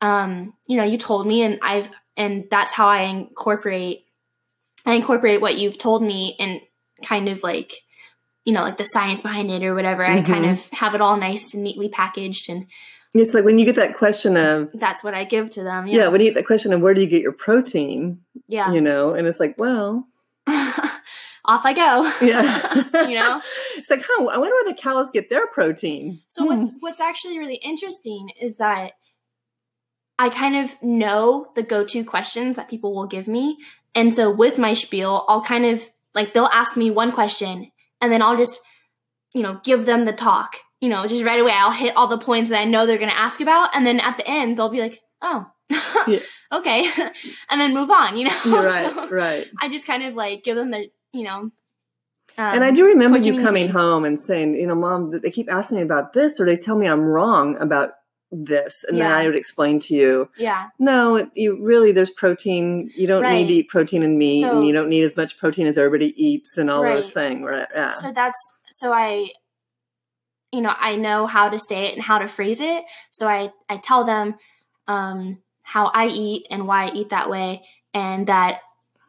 um, 0.00 0.54
you 0.66 0.76
know, 0.76 0.84
you 0.84 0.98
told 0.98 1.26
me, 1.26 1.42
and 1.42 1.58
I've, 1.60 1.90
and 2.16 2.44
that's 2.50 2.72
how 2.72 2.88
I 2.88 3.02
incorporate, 3.02 4.04
I 4.86 4.94
incorporate 4.94 5.40
what 5.40 5.58
you've 5.58 5.78
told 5.78 6.02
me 6.02 6.36
and 6.38 6.60
kind 7.02 7.28
of 7.28 7.42
like, 7.42 7.72
you 8.44 8.52
know, 8.52 8.62
like 8.62 8.76
the 8.76 8.84
science 8.84 9.22
behind 9.22 9.50
it 9.50 9.62
or 9.62 9.74
whatever. 9.74 10.04
Mm-hmm. 10.04 10.18
I 10.18 10.22
kind 10.22 10.44
mm-hmm. 10.44 10.52
of 10.52 10.78
have 10.78 10.94
it 10.94 11.00
all 11.00 11.16
nice 11.16 11.54
and 11.54 11.62
neatly 11.62 11.88
packaged 11.88 12.48
and 12.48 12.66
it's 13.14 13.34
like 13.34 13.44
when 13.44 13.58
you 13.58 13.64
get 13.64 13.76
that 13.76 13.96
question 13.96 14.36
of 14.36 14.70
that's 14.74 15.02
what 15.02 15.14
I 15.14 15.24
give 15.24 15.50
to 15.50 15.62
them. 15.62 15.86
Yeah. 15.86 15.96
yeah, 15.96 16.08
when 16.08 16.20
you 16.20 16.26
get 16.28 16.34
that 16.34 16.46
question 16.46 16.72
of 16.72 16.80
where 16.80 16.94
do 16.94 17.00
you 17.00 17.06
get 17.06 17.22
your 17.22 17.32
protein? 17.32 18.20
Yeah. 18.48 18.72
You 18.72 18.80
know, 18.80 19.14
and 19.14 19.26
it's 19.26 19.40
like, 19.40 19.54
well, 19.58 20.06
off 20.46 21.64
I 21.64 21.72
go. 21.72 22.12
Yeah. 22.24 22.74
you 23.08 23.14
know? 23.14 23.40
It's 23.78 23.90
like, 23.90 24.02
huh, 24.04 24.24
I 24.24 24.38
wonder 24.38 24.52
where 24.52 24.74
the 24.74 24.80
cows 24.80 25.12
get 25.12 25.30
their 25.30 25.46
protein. 25.46 26.20
So 26.28 26.42
hmm. 26.42 26.48
what's 26.48 26.70
what's 26.80 27.00
actually 27.00 27.38
really 27.38 27.54
interesting 27.54 28.30
is 28.40 28.58
that 28.58 28.94
I 30.18 30.30
kind 30.30 30.56
of 30.56 30.74
know 30.82 31.52
the 31.54 31.62
go-to 31.62 32.02
questions 32.02 32.56
that 32.56 32.68
people 32.68 32.92
will 32.92 33.06
give 33.06 33.28
me. 33.28 33.56
And 33.94 34.12
so 34.12 34.32
with 34.32 34.58
my 34.58 34.74
spiel, 34.74 35.24
I'll 35.28 35.42
kind 35.42 35.64
of 35.64 35.88
like 36.12 36.34
they'll 36.34 36.46
ask 36.46 36.76
me 36.76 36.90
one 36.90 37.12
question 37.12 37.70
and 38.00 38.12
then 38.12 38.22
I'll 38.22 38.36
just, 38.36 38.60
you 39.34 39.42
know, 39.42 39.60
give 39.64 39.86
them 39.86 40.04
the 40.04 40.12
talk 40.12 40.56
you 40.80 40.88
know, 40.88 41.06
just 41.06 41.24
right 41.24 41.40
away 41.40 41.52
I'll 41.52 41.72
hit 41.72 41.96
all 41.96 42.06
the 42.06 42.18
points 42.18 42.50
that 42.50 42.60
I 42.60 42.64
know 42.64 42.86
they're 42.86 42.98
going 42.98 43.10
to 43.10 43.18
ask 43.18 43.40
about. 43.40 43.74
And 43.74 43.86
then 43.86 44.00
at 44.00 44.16
the 44.16 44.28
end, 44.28 44.56
they'll 44.56 44.68
be 44.68 44.80
like, 44.80 45.00
oh, 45.22 45.46
yeah. 46.06 46.20
okay. 46.52 46.88
and 47.50 47.60
then 47.60 47.74
move 47.74 47.90
on, 47.90 48.16
you 48.16 48.28
know? 48.28 48.40
You're 48.44 48.62
right, 48.64 48.92
so 48.92 49.08
right. 49.08 49.46
I 49.60 49.68
just 49.68 49.86
kind 49.86 50.04
of 50.04 50.14
like 50.14 50.44
give 50.44 50.56
them 50.56 50.70
the, 50.70 50.88
you 51.12 51.24
know. 51.24 51.50
Um, 52.36 52.54
and 52.54 52.64
I 52.64 52.70
do 52.70 52.84
remember 52.84 53.18
you 53.18 53.42
coming 53.42 53.68
home 53.68 54.04
and 54.04 54.18
saying, 54.18 54.54
you 54.54 54.68
know, 54.68 54.76
mom, 54.76 55.10
they 55.10 55.30
keep 55.30 55.50
asking 55.50 55.78
me 55.78 55.82
about 55.82 56.12
this 56.12 56.38
or 56.38 56.44
they 56.44 56.56
tell 56.56 56.76
me 56.76 56.86
I'm 56.86 57.00
wrong 57.00 57.56
about 57.58 57.90
this. 58.30 58.84
And 58.86 58.96
yeah. 58.96 59.08
then 59.08 59.12
I 59.20 59.26
would 59.26 59.36
explain 59.36 59.80
to 59.80 59.94
you, 59.94 60.28
yeah, 60.36 60.68
no, 60.78 61.30
you 61.34 61.62
really, 61.64 61.92
there's 61.92 62.10
protein. 62.10 62.90
You 62.94 63.06
don't 63.06 63.22
right. 63.22 63.34
need 63.34 63.48
to 63.48 63.54
eat 63.54 63.68
protein 63.68 64.02
and 64.02 64.18
meat 64.18 64.42
so, 64.42 64.58
and 64.58 64.66
you 64.66 64.72
don't 64.72 64.88
need 64.88 65.02
as 65.02 65.16
much 65.16 65.38
protein 65.38 65.66
as 65.66 65.78
everybody 65.78 66.14
eats 66.22 66.58
and 66.58 66.70
all 66.70 66.82
right. 66.82 66.94
those 66.94 67.10
things. 67.10 67.42
Right. 67.42 67.66
Yeah. 67.74 67.92
So 67.92 68.12
that's, 68.12 68.38
so 68.70 68.92
I, 68.92 69.30
you 70.52 70.60
know, 70.60 70.74
I 70.76 70.96
know 70.96 71.26
how 71.26 71.48
to 71.48 71.58
say 71.58 71.86
it 71.86 71.94
and 71.94 72.02
how 72.02 72.18
to 72.18 72.28
phrase 72.28 72.60
it. 72.60 72.84
So 73.12 73.28
I, 73.28 73.50
I 73.68 73.78
tell 73.78 74.04
them 74.04 74.34
um, 74.86 75.38
how 75.62 75.86
I 75.86 76.08
eat 76.08 76.46
and 76.50 76.66
why 76.66 76.86
I 76.86 76.92
eat 76.92 77.10
that 77.10 77.28
way, 77.28 77.62
and 77.94 78.26
that 78.26 78.60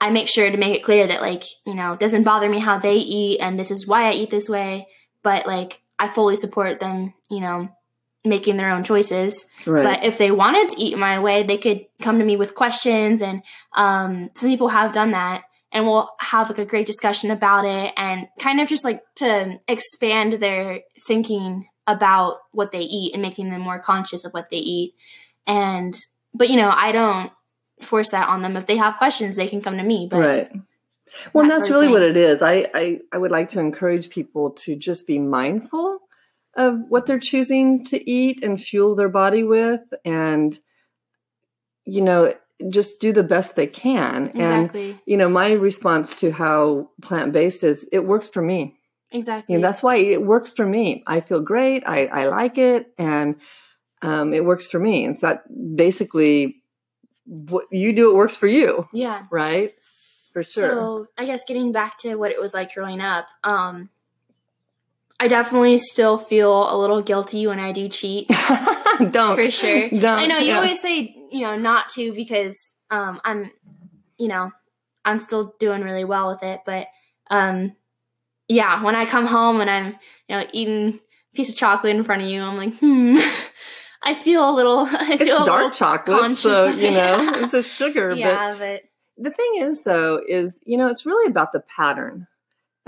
I 0.01 0.11
make 0.11 0.29
sure 0.29 0.49
to 0.49 0.57
make 0.57 0.75
it 0.75 0.83
clear 0.83 1.05
that, 1.07 1.21
like, 1.21 1.43
you 1.65 1.73
know, 1.73 1.93
it 1.93 1.99
doesn't 1.99 2.23
bother 2.23 2.49
me 2.49 2.59
how 2.59 2.79
they 2.79 2.95
eat 2.95 3.39
and 3.39 3.59
this 3.59 3.69
is 3.69 3.85
why 3.85 4.09
I 4.09 4.13
eat 4.13 4.29
this 4.29 4.47
way, 4.49 4.87
but 5.23 5.45
like, 5.45 5.81
I 5.99 6.07
fully 6.07 6.37
support 6.37 6.79
them, 6.79 7.13
you 7.29 7.41
know, 7.41 7.67
making 8.25 8.57
their 8.57 8.69
own 8.69 8.83
choices. 8.83 9.45
Right. 9.65 9.83
But 9.83 10.03
if 10.03 10.17
they 10.17 10.31
wanted 10.31 10.69
to 10.69 10.81
eat 10.81 10.97
my 10.97 11.19
way, 11.19 11.43
they 11.43 11.57
could 11.57 11.85
come 12.01 12.19
to 12.19 12.25
me 12.25 12.35
with 12.35 12.55
questions, 12.55 13.21
and 13.21 13.43
um, 13.73 14.29
some 14.35 14.49
people 14.49 14.69
have 14.69 14.93
done 14.93 15.11
that 15.11 15.43
and 15.71 15.85
we'll 15.85 16.09
have 16.19 16.49
like 16.49 16.57
a 16.57 16.65
great 16.65 16.87
discussion 16.87 17.31
about 17.31 17.65
it 17.65 17.93
and 17.95 18.27
kind 18.39 18.59
of 18.59 18.67
just 18.67 18.83
like 18.83 19.03
to 19.15 19.59
expand 19.67 20.33
their 20.33 20.81
thinking 21.07 21.67
about 21.87 22.37
what 22.51 22.71
they 22.71 22.81
eat 22.81 23.13
and 23.13 23.21
making 23.21 23.49
them 23.49 23.61
more 23.61 23.79
conscious 23.79 24.25
of 24.25 24.31
what 24.31 24.49
they 24.49 24.57
eat. 24.57 24.95
And 25.47 25.95
but 26.33 26.49
you 26.49 26.57
know 26.57 26.71
i 26.71 26.91
don't 26.91 27.31
force 27.79 28.09
that 28.09 28.27
on 28.27 28.41
them. 28.41 28.57
If 28.57 28.67
they 28.67 28.75
have 28.75 28.97
questions 28.97 29.35
they 29.35 29.47
can 29.47 29.61
come 29.61 29.77
to 29.77 29.83
me 29.83 30.07
but 30.09 30.19
right. 30.19 30.51
Well 31.33 31.45
that 31.45 31.59
that's 31.59 31.69
really 31.69 31.87
what 31.87 32.03
it 32.03 32.17
is. 32.17 32.41
I, 32.41 32.69
I 32.73 32.99
i 33.11 33.17
would 33.17 33.31
like 33.31 33.49
to 33.49 33.59
encourage 33.59 34.09
people 34.09 34.51
to 34.51 34.75
just 34.75 35.07
be 35.07 35.19
mindful 35.19 35.99
of 36.55 36.79
what 36.89 37.05
they're 37.05 37.19
choosing 37.19 37.85
to 37.85 38.09
eat 38.09 38.43
and 38.43 38.61
fuel 38.61 38.95
their 38.95 39.09
body 39.09 39.43
with 39.43 39.81
and 40.03 40.59
you 41.85 42.01
know 42.01 42.33
just 42.69 42.99
do 42.99 43.13
the 43.13 43.23
best 43.23 43.55
they 43.55 43.67
can. 43.67 44.25
Exactly. 44.35 44.91
And, 44.91 44.99
you 45.05 45.17
know, 45.17 45.29
my 45.29 45.53
response 45.53 46.19
to 46.19 46.31
how 46.31 46.89
plant 47.01 47.31
based 47.31 47.63
is 47.63 47.87
it 47.91 48.05
works 48.05 48.27
for 48.27 48.41
me. 48.41 48.75
Exactly. 49.11 49.55
And 49.55 49.63
that's 49.63 49.81
why 49.81 49.95
it 49.95 50.23
works 50.23 50.51
for 50.51 50.65
me. 50.65 51.03
I 51.07 51.21
feel 51.21 51.39
great. 51.39 51.83
I, 51.85 52.07
I 52.07 52.23
like 52.25 52.57
it. 52.57 52.91
And 52.97 53.35
um, 54.01 54.33
it 54.33 54.45
works 54.45 54.67
for 54.67 54.79
me. 54.79 55.13
So 55.15 55.27
that 55.27 55.43
basically 55.75 56.61
what 57.25 57.65
you 57.71 57.93
do, 57.93 58.11
it 58.11 58.15
works 58.15 58.35
for 58.35 58.47
you. 58.47 58.87
Yeah. 58.93 59.23
Right. 59.31 59.73
For 60.33 60.43
sure. 60.43 60.69
So 60.69 61.07
I 61.17 61.25
guess 61.25 61.43
getting 61.45 61.71
back 61.71 61.97
to 61.99 62.15
what 62.15 62.31
it 62.31 62.39
was 62.39 62.53
like 62.53 62.73
growing 62.73 63.01
up, 63.01 63.27
um, 63.43 63.89
I 65.19 65.27
definitely 65.27 65.77
still 65.77 66.17
feel 66.17 66.73
a 66.73 66.77
little 66.77 67.01
guilty 67.01 67.45
when 67.45 67.59
I 67.59 67.73
do 67.73 67.89
cheat. 67.89 68.27
Don't. 69.11 69.35
For 69.35 69.51
sure. 69.51 69.89
Don't. 69.89 70.05
I 70.05 70.25
know 70.25 70.37
you 70.37 70.49
yeah. 70.49 70.57
always 70.57 70.81
say, 70.81 71.15
you 71.29 71.41
know, 71.41 71.57
not 71.57 71.89
to 71.89 72.13
because 72.13 72.77
um, 72.89 73.19
I'm, 73.25 73.51
you 74.17 74.29
know, 74.29 74.51
I'm 75.03 75.17
still 75.17 75.55
doing 75.59 75.81
really 75.81 76.05
well 76.05 76.29
with 76.31 76.43
it. 76.43 76.61
But 76.65 76.87
um, 77.29 77.75
yeah, 78.47 78.81
when 78.81 78.95
I 78.95 79.05
come 79.05 79.25
home 79.25 79.59
and 79.59 79.69
I'm, 79.69 79.87
you 80.27 80.37
know, 80.37 80.45
eating 80.53 80.99
a 81.33 81.35
piece 81.35 81.49
of 81.49 81.55
chocolate 81.55 81.95
in 81.95 82.03
front 82.03 82.21
of 82.21 82.29
you, 82.29 82.41
I'm 82.41 82.57
like, 82.57 82.75
hmm. 82.77 83.19
I 84.03 84.13
feel 84.13 84.49
a 84.49 84.55
little. 84.55 84.79
I 84.89 85.17
it's 85.19 85.23
feel 85.23 85.45
dark 85.45 85.73
chocolate, 85.73 86.31
so 86.31 86.69
you 86.69 86.91
know, 86.91 87.31
it's 87.35 87.53
a 87.53 87.61
sugar. 87.61 88.13
yeah, 88.15 88.55
but, 88.57 88.59
but 88.59 88.81
the 89.17 89.31
thing 89.31 89.51
is, 89.57 89.81
though, 89.81 90.21
is 90.25 90.61
you 90.65 90.77
know, 90.77 90.87
it's 90.87 91.05
really 91.05 91.29
about 91.29 91.51
the 91.51 91.59
pattern 91.59 92.25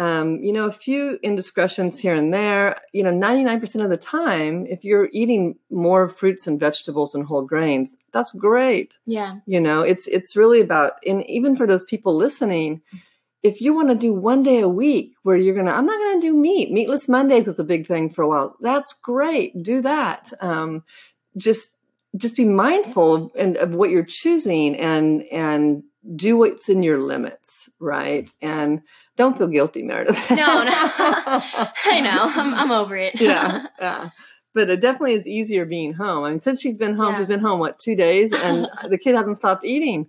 um, 0.01 0.43
you 0.43 0.51
know, 0.51 0.65
a 0.65 0.71
few 0.71 1.19
indiscretions 1.21 1.99
here 1.99 2.15
and 2.15 2.33
there. 2.33 2.81
You 2.91 3.03
know, 3.03 3.11
99% 3.11 3.83
of 3.83 3.91
the 3.91 3.97
time, 3.97 4.65
if 4.65 4.83
you're 4.83 5.09
eating 5.11 5.59
more 5.69 6.09
fruits 6.09 6.47
and 6.47 6.59
vegetables 6.59 7.13
and 7.13 7.23
whole 7.23 7.43
grains, 7.43 7.97
that's 8.11 8.31
great. 8.31 8.97
Yeah. 9.05 9.35
You 9.45 9.61
know, 9.61 9.83
it's 9.83 10.07
it's 10.07 10.35
really 10.35 10.59
about 10.59 10.93
and 11.05 11.23
even 11.29 11.55
for 11.55 11.67
those 11.67 11.83
people 11.83 12.15
listening, 12.15 12.81
if 13.43 13.61
you 13.61 13.75
want 13.75 13.89
to 13.89 13.95
do 13.95 14.11
one 14.11 14.41
day 14.41 14.61
a 14.61 14.67
week 14.67 15.13
where 15.21 15.37
you're 15.37 15.53
gonna, 15.53 15.71
I'm 15.71 15.85
not 15.85 15.99
gonna 15.99 16.19
do 16.21 16.35
meat. 16.35 16.71
Meatless 16.71 17.07
Mondays 17.07 17.45
was 17.45 17.59
a 17.59 17.63
big 17.63 17.87
thing 17.87 18.09
for 18.09 18.23
a 18.23 18.27
while. 18.27 18.57
That's 18.59 18.93
great. 18.93 19.61
Do 19.61 19.81
that. 19.81 20.33
Um, 20.41 20.83
just 21.37 21.77
just 22.17 22.35
be 22.35 22.45
mindful 22.45 23.13
of, 23.13 23.31
and, 23.35 23.55
of 23.57 23.75
what 23.75 23.91
you're 23.91 24.03
choosing 24.03 24.75
and 24.77 25.25
and 25.31 25.83
do 26.15 26.37
what's 26.37 26.69
in 26.69 26.83
your 26.83 26.97
limits, 26.97 27.69
right? 27.79 28.29
And 28.41 28.81
don't 29.17 29.37
feel 29.37 29.47
guilty, 29.47 29.83
Meredith. 29.83 30.17
no, 30.31 30.35
no. 30.35 30.71
I 30.73 32.01
know. 32.03 32.41
I'm, 32.41 32.53
I'm 32.53 32.71
over 32.71 32.95
it. 32.95 33.19
yeah, 33.19 33.65
yeah. 33.79 34.09
But 34.53 34.69
it 34.69 34.81
definitely 34.81 35.13
is 35.13 35.27
easier 35.27 35.65
being 35.65 35.93
home. 35.93 36.23
I 36.25 36.31
mean, 36.31 36.41
since 36.41 36.59
she's 36.59 36.75
been 36.75 36.95
home, 36.95 37.13
yeah. 37.13 37.19
she's 37.19 37.27
been 37.27 37.39
home, 37.39 37.59
what, 37.59 37.79
two 37.79 37.95
days? 37.95 38.33
And 38.33 38.67
the 38.89 38.97
kid 38.97 39.15
hasn't 39.15 39.37
stopped 39.37 39.63
eating. 39.63 40.07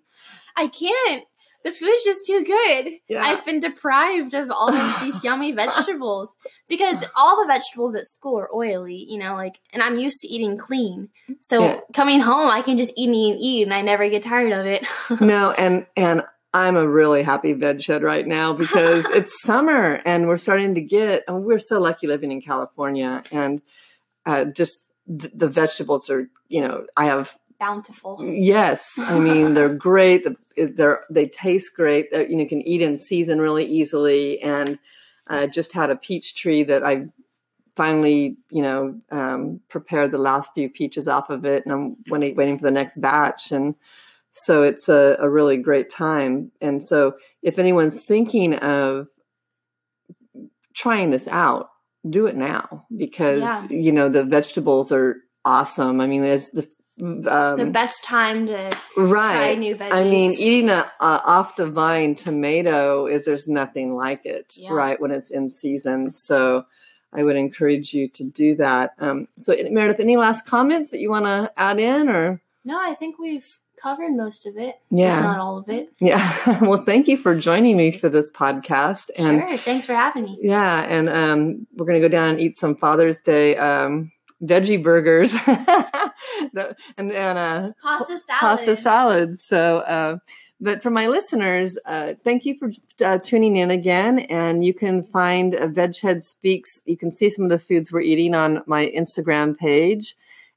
I 0.57 0.69
can't. 0.69 1.25
The 1.65 1.73
food's 1.73 2.05
just 2.05 2.27
too 2.27 2.45
good. 2.45 2.93
Yeah. 3.09 3.23
I've 3.23 3.45
been 3.45 3.61
deprived 3.61 4.35
of 4.35 4.51
all 4.51 4.75
of 4.75 5.01
these 5.01 5.23
yummy 5.25 5.53
vegetables 5.53 6.37
because 6.69 7.05
all 7.17 7.41
the 7.41 7.47
vegetables 7.47 7.95
at 7.95 8.07
school 8.07 8.39
are 8.39 8.55
oily, 8.55 9.07
you 9.09 9.19
know, 9.19 9.35
like, 9.35 9.61
and 9.73 9.83
I'm 9.83 9.99
used 9.99 10.21
to 10.21 10.29
eating 10.29 10.57
clean. 10.57 11.09
So 11.41 11.63
yeah. 11.63 11.81
coming 11.93 12.21
home, 12.21 12.51
I 12.51 12.63
can 12.63 12.77
just 12.77 12.93
eat 12.97 13.07
and 13.07 13.15
eat 13.15 13.33
and 13.33 13.41
eat, 13.41 13.63
and 13.63 13.75
I 13.75 13.83
never 13.83 14.09
get 14.09 14.23
tired 14.23 14.53
of 14.53 14.67
it. 14.67 14.87
no, 15.21 15.53
and 15.53 15.87
and 15.97 16.25
I'm 16.55 16.77
a 16.77 16.89
really 16.89 17.23
happy 17.23 17.55
veghead 17.55 18.03
right 18.03 18.27
now 18.27 18.53
because 18.53 19.05
it's 19.11 19.43
summer 19.43 20.01
and 20.05 20.27
we're 20.27 20.39
starting 20.39 20.75
to 20.75 20.83
get, 20.83 21.25
and 21.29 21.45
we're 21.45 21.59
so 21.59 21.81
lucky 21.81 22.07
living 22.07 22.33
in 22.33 22.43
California, 22.43 23.23
and 23.31 23.63
uh, 24.27 24.45
just 24.45 24.93
th- 25.09 25.33
the 25.35 25.49
vegetables 25.49 26.11
are, 26.11 26.29
you 26.49 26.61
know, 26.61 26.87
I 26.97 27.07
have 27.07 27.37
bountiful. 27.63 28.19
Yes, 28.21 28.95
I 28.99 29.19
mean 29.19 29.55
they're 29.55 29.75
great. 29.91 30.27
They're 30.57 31.05
they 31.09 31.29
taste 31.29 31.77
great. 31.77 32.11
They're, 32.11 32.27
you 32.29 32.37
know, 32.37 32.43
you 32.43 32.49
can 32.49 32.67
eat 32.67 32.83
in 32.83 32.97
season 32.97 33.41
really 33.41 33.65
easily. 33.65 34.43
And 34.43 34.79
uh, 35.29 35.47
just 35.47 35.73
had 35.73 35.91
a 35.91 35.97
peach 35.97 36.35
tree 36.35 36.65
that 36.65 36.83
I 36.85 37.07
finally, 37.77 38.37
you 38.51 38.63
know, 38.63 39.01
um, 39.11 39.61
prepared 39.69 40.11
the 40.11 40.19
last 40.19 40.53
few 40.55 40.69
peaches 40.69 41.07
off 41.07 41.31
of 41.31 41.45
it, 41.45 41.65
and 41.65 41.73
I'm 41.73 41.97
waiting, 42.09 42.35
waiting 42.35 42.59
for 42.59 42.65
the 42.65 42.71
next 42.73 43.01
batch. 43.01 43.53
And 43.53 43.75
so 44.33 44.63
it's 44.63 44.89
a, 44.89 45.17
a 45.21 45.31
really 45.31 45.57
great 45.57 45.89
time. 45.89 46.51
And 46.61 46.83
so 46.85 47.15
if 47.43 47.59
anyone's 47.59 48.03
thinking 48.03 48.55
of 48.57 49.07
trying 50.75 51.11
this 51.11 51.29
out, 51.29 51.69
do 52.11 52.27
it 52.27 52.35
now 52.35 52.85
because 52.97 53.41
yeah. 53.41 53.65
you 53.71 53.93
know 53.93 54.09
the 54.09 54.25
vegetables 54.25 54.91
are 54.91 55.19
awesome. 55.45 56.01
I 56.01 56.09
mean, 56.09 56.25
as 56.25 56.51
the 56.51 56.69
um, 57.03 57.57
the 57.57 57.71
best 57.73 58.05
time 58.05 58.47
to 58.47 58.77
right. 58.97 59.33
try 59.33 59.55
new 59.57 59.75
veggies. 59.75 59.93
I 59.93 60.05
mean, 60.05 60.33
eating 60.39 60.71
a, 60.71 60.91
off 61.01 61.57
the 61.57 61.67
vine 61.67 62.15
tomato 62.15 63.07
is 63.07 63.25
there's 63.25 63.49
nothing 63.49 63.95
like 63.95 64.25
it, 64.25 64.55
yeah. 64.57 64.73
right? 64.73 65.01
When 65.01 65.11
it's 65.11 65.33
in 65.33 65.51
season, 65.51 66.11
so 66.11 66.65
I 67.13 67.25
would 67.25 67.37
encourage 67.37 67.93
you 67.93 68.09
to 68.09 68.25
do 68.25 68.55
that. 68.57 68.95
Um, 69.01 69.27
so, 69.43 69.57
Meredith, 69.71 69.99
any 69.99 70.17
last 70.17 70.47
comments 70.47 70.93
that 70.93 71.01
you 71.01 71.11
want 71.11 71.25
to 71.25 71.51
add 71.57 71.81
in, 71.81 72.09
or 72.09 72.41
no? 72.65 72.81
I 72.81 72.95
think 72.95 73.19
we've 73.19 73.47
covered 73.83 74.13
most 74.13 74.47
of 74.47 74.57
it. 74.57 74.77
Yeah, 74.91 75.19
not 75.19 75.41
all 75.41 75.59
of 75.59 75.69
it. 75.69 75.89
Yeah. 75.99 76.61
well, 76.65 76.85
thank 76.85 77.09
you 77.09 77.17
for 77.17 77.35
joining 77.35 77.77
me 77.77 77.91
for 77.91 78.11
this 78.11 78.31
podcast. 78.31 79.11
And 79.19 79.41
sure. 79.41 79.59
Thanks 79.59 79.87
for 79.87 79.95
having 79.95 80.23
me. 80.23 80.39
Yeah, 80.41 80.83
and 80.83 81.09
um, 81.09 81.67
we're 81.75 81.87
going 81.87 82.01
to 82.01 82.09
go 82.09 82.13
down 82.13 82.29
and 82.29 82.41
eat 82.41 82.55
some 82.55 82.77
Father's 82.77 83.21
Day. 83.21 83.57
Veggie 84.43 84.83
burgers 84.83 85.35
and, 86.97 87.13
and 87.13 87.39
uh, 87.39 87.73
pasta 87.83 88.19
salad. 88.19 88.41
Pasta 88.41 88.77
salad. 88.77 89.39
So, 89.39 89.79
uh, 89.79 90.17
but 90.61 90.83
for 90.83 90.91
my 90.91 91.09
listeners, 91.09 91.79
uh, 91.87 92.15
thank 92.23 92.45
you 92.45 92.57
for 92.57 92.73
uh, 93.05 93.19
tuning 93.19 93.57
in 93.57 93.71
again. 93.71 94.21
And 94.21 94.65
you 94.65 94.75
can 94.75 95.03
find 95.03 95.55
a 95.55 95.69
Veghead 95.69 96.23
Speaks. 96.23 96.81
You 96.87 96.97
can 96.97 97.11
see 97.11 97.31
some 97.31 97.45
of 97.45 97.51
the 97.51 97.59
foods 97.59 97.91
we're 97.91 98.01
eating 98.01 98.35
on 98.35 98.63
my 98.67 98.87
Instagram 98.87 99.57
page 99.57 100.15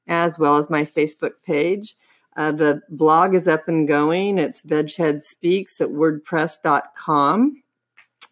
as 0.08 0.38
well 0.38 0.58
as 0.58 0.70
my 0.70 0.84
Facebook 0.84 1.34
page. 1.44 1.96
Uh, 2.38 2.52
the 2.52 2.82
blog 2.90 3.34
is 3.34 3.48
up 3.48 3.68
and 3.68 3.88
going. 3.88 4.38
It's 4.38 4.62
Veghead 4.62 5.22
Speaks 5.22 5.80
at 5.80 5.90
wordpress.com. 5.90 7.64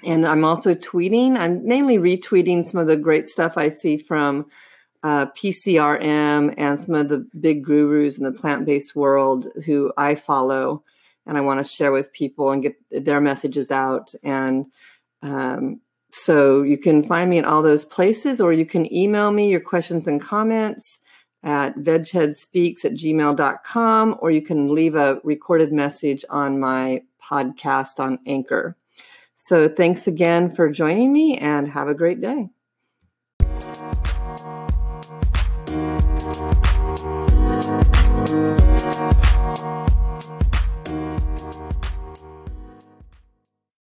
And 0.05 0.25
I'm 0.25 0.43
also 0.43 0.75
tweeting. 0.75 1.37
I'm 1.37 1.65
mainly 1.65 1.97
retweeting 1.97 2.65
some 2.65 2.81
of 2.81 2.87
the 2.87 2.97
great 2.97 3.27
stuff 3.27 3.57
I 3.57 3.69
see 3.69 3.97
from 3.97 4.45
uh, 5.03 5.27
PCRM 5.27 6.53
and 6.57 6.79
some 6.79 6.95
of 6.95 7.09
the 7.09 7.27
big 7.39 7.63
gurus 7.63 8.17
in 8.17 8.23
the 8.23 8.31
plant 8.31 8.65
based 8.65 8.95
world 8.95 9.47
who 9.65 9.91
I 9.97 10.15
follow 10.15 10.83
and 11.25 11.37
I 11.37 11.41
want 11.41 11.65
to 11.65 11.71
share 11.71 11.91
with 11.91 12.11
people 12.13 12.51
and 12.51 12.63
get 12.63 12.75
their 12.91 13.21
messages 13.21 13.71
out. 13.71 14.13
And 14.23 14.65
um, 15.21 15.79
so 16.11 16.61
you 16.61 16.77
can 16.77 17.03
find 17.03 17.29
me 17.29 17.37
in 17.37 17.45
all 17.45 17.61
those 17.61 17.85
places, 17.85 18.41
or 18.41 18.53
you 18.53 18.65
can 18.65 18.93
email 18.93 19.31
me 19.31 19.49
your 19.49 19.61
questions 19.61 20.07
and 20.07 20.21
comments 20.21 20.99
at 21.43 21.75
vegheadspeaks 21.77 22.85
at 22.85 22.93
gmail.com, 22.93 24.17
or 24.21 24.31
you 24.31 24.41
can 24.41 24.73
leave 24.73 24.95
a 24.95 25.19
recorded 25.23 25.71
message 25.71 26.23
on 26.29 26.59
my 26.59 27.01
podcast 27.21 27.99
on 27.99 28.19
Anchor. 28.25 28.77
So 29.35 29.67
thanks 29.67 30.07
again 30.07 30.53
for 30.53 30.69
joining 30.69 31.11
me 31.11 31.37
and 31.37 31.67
have 31.67 31.87
a 31.87 31.93
great 31.93 32.21
day. 32.21 32.49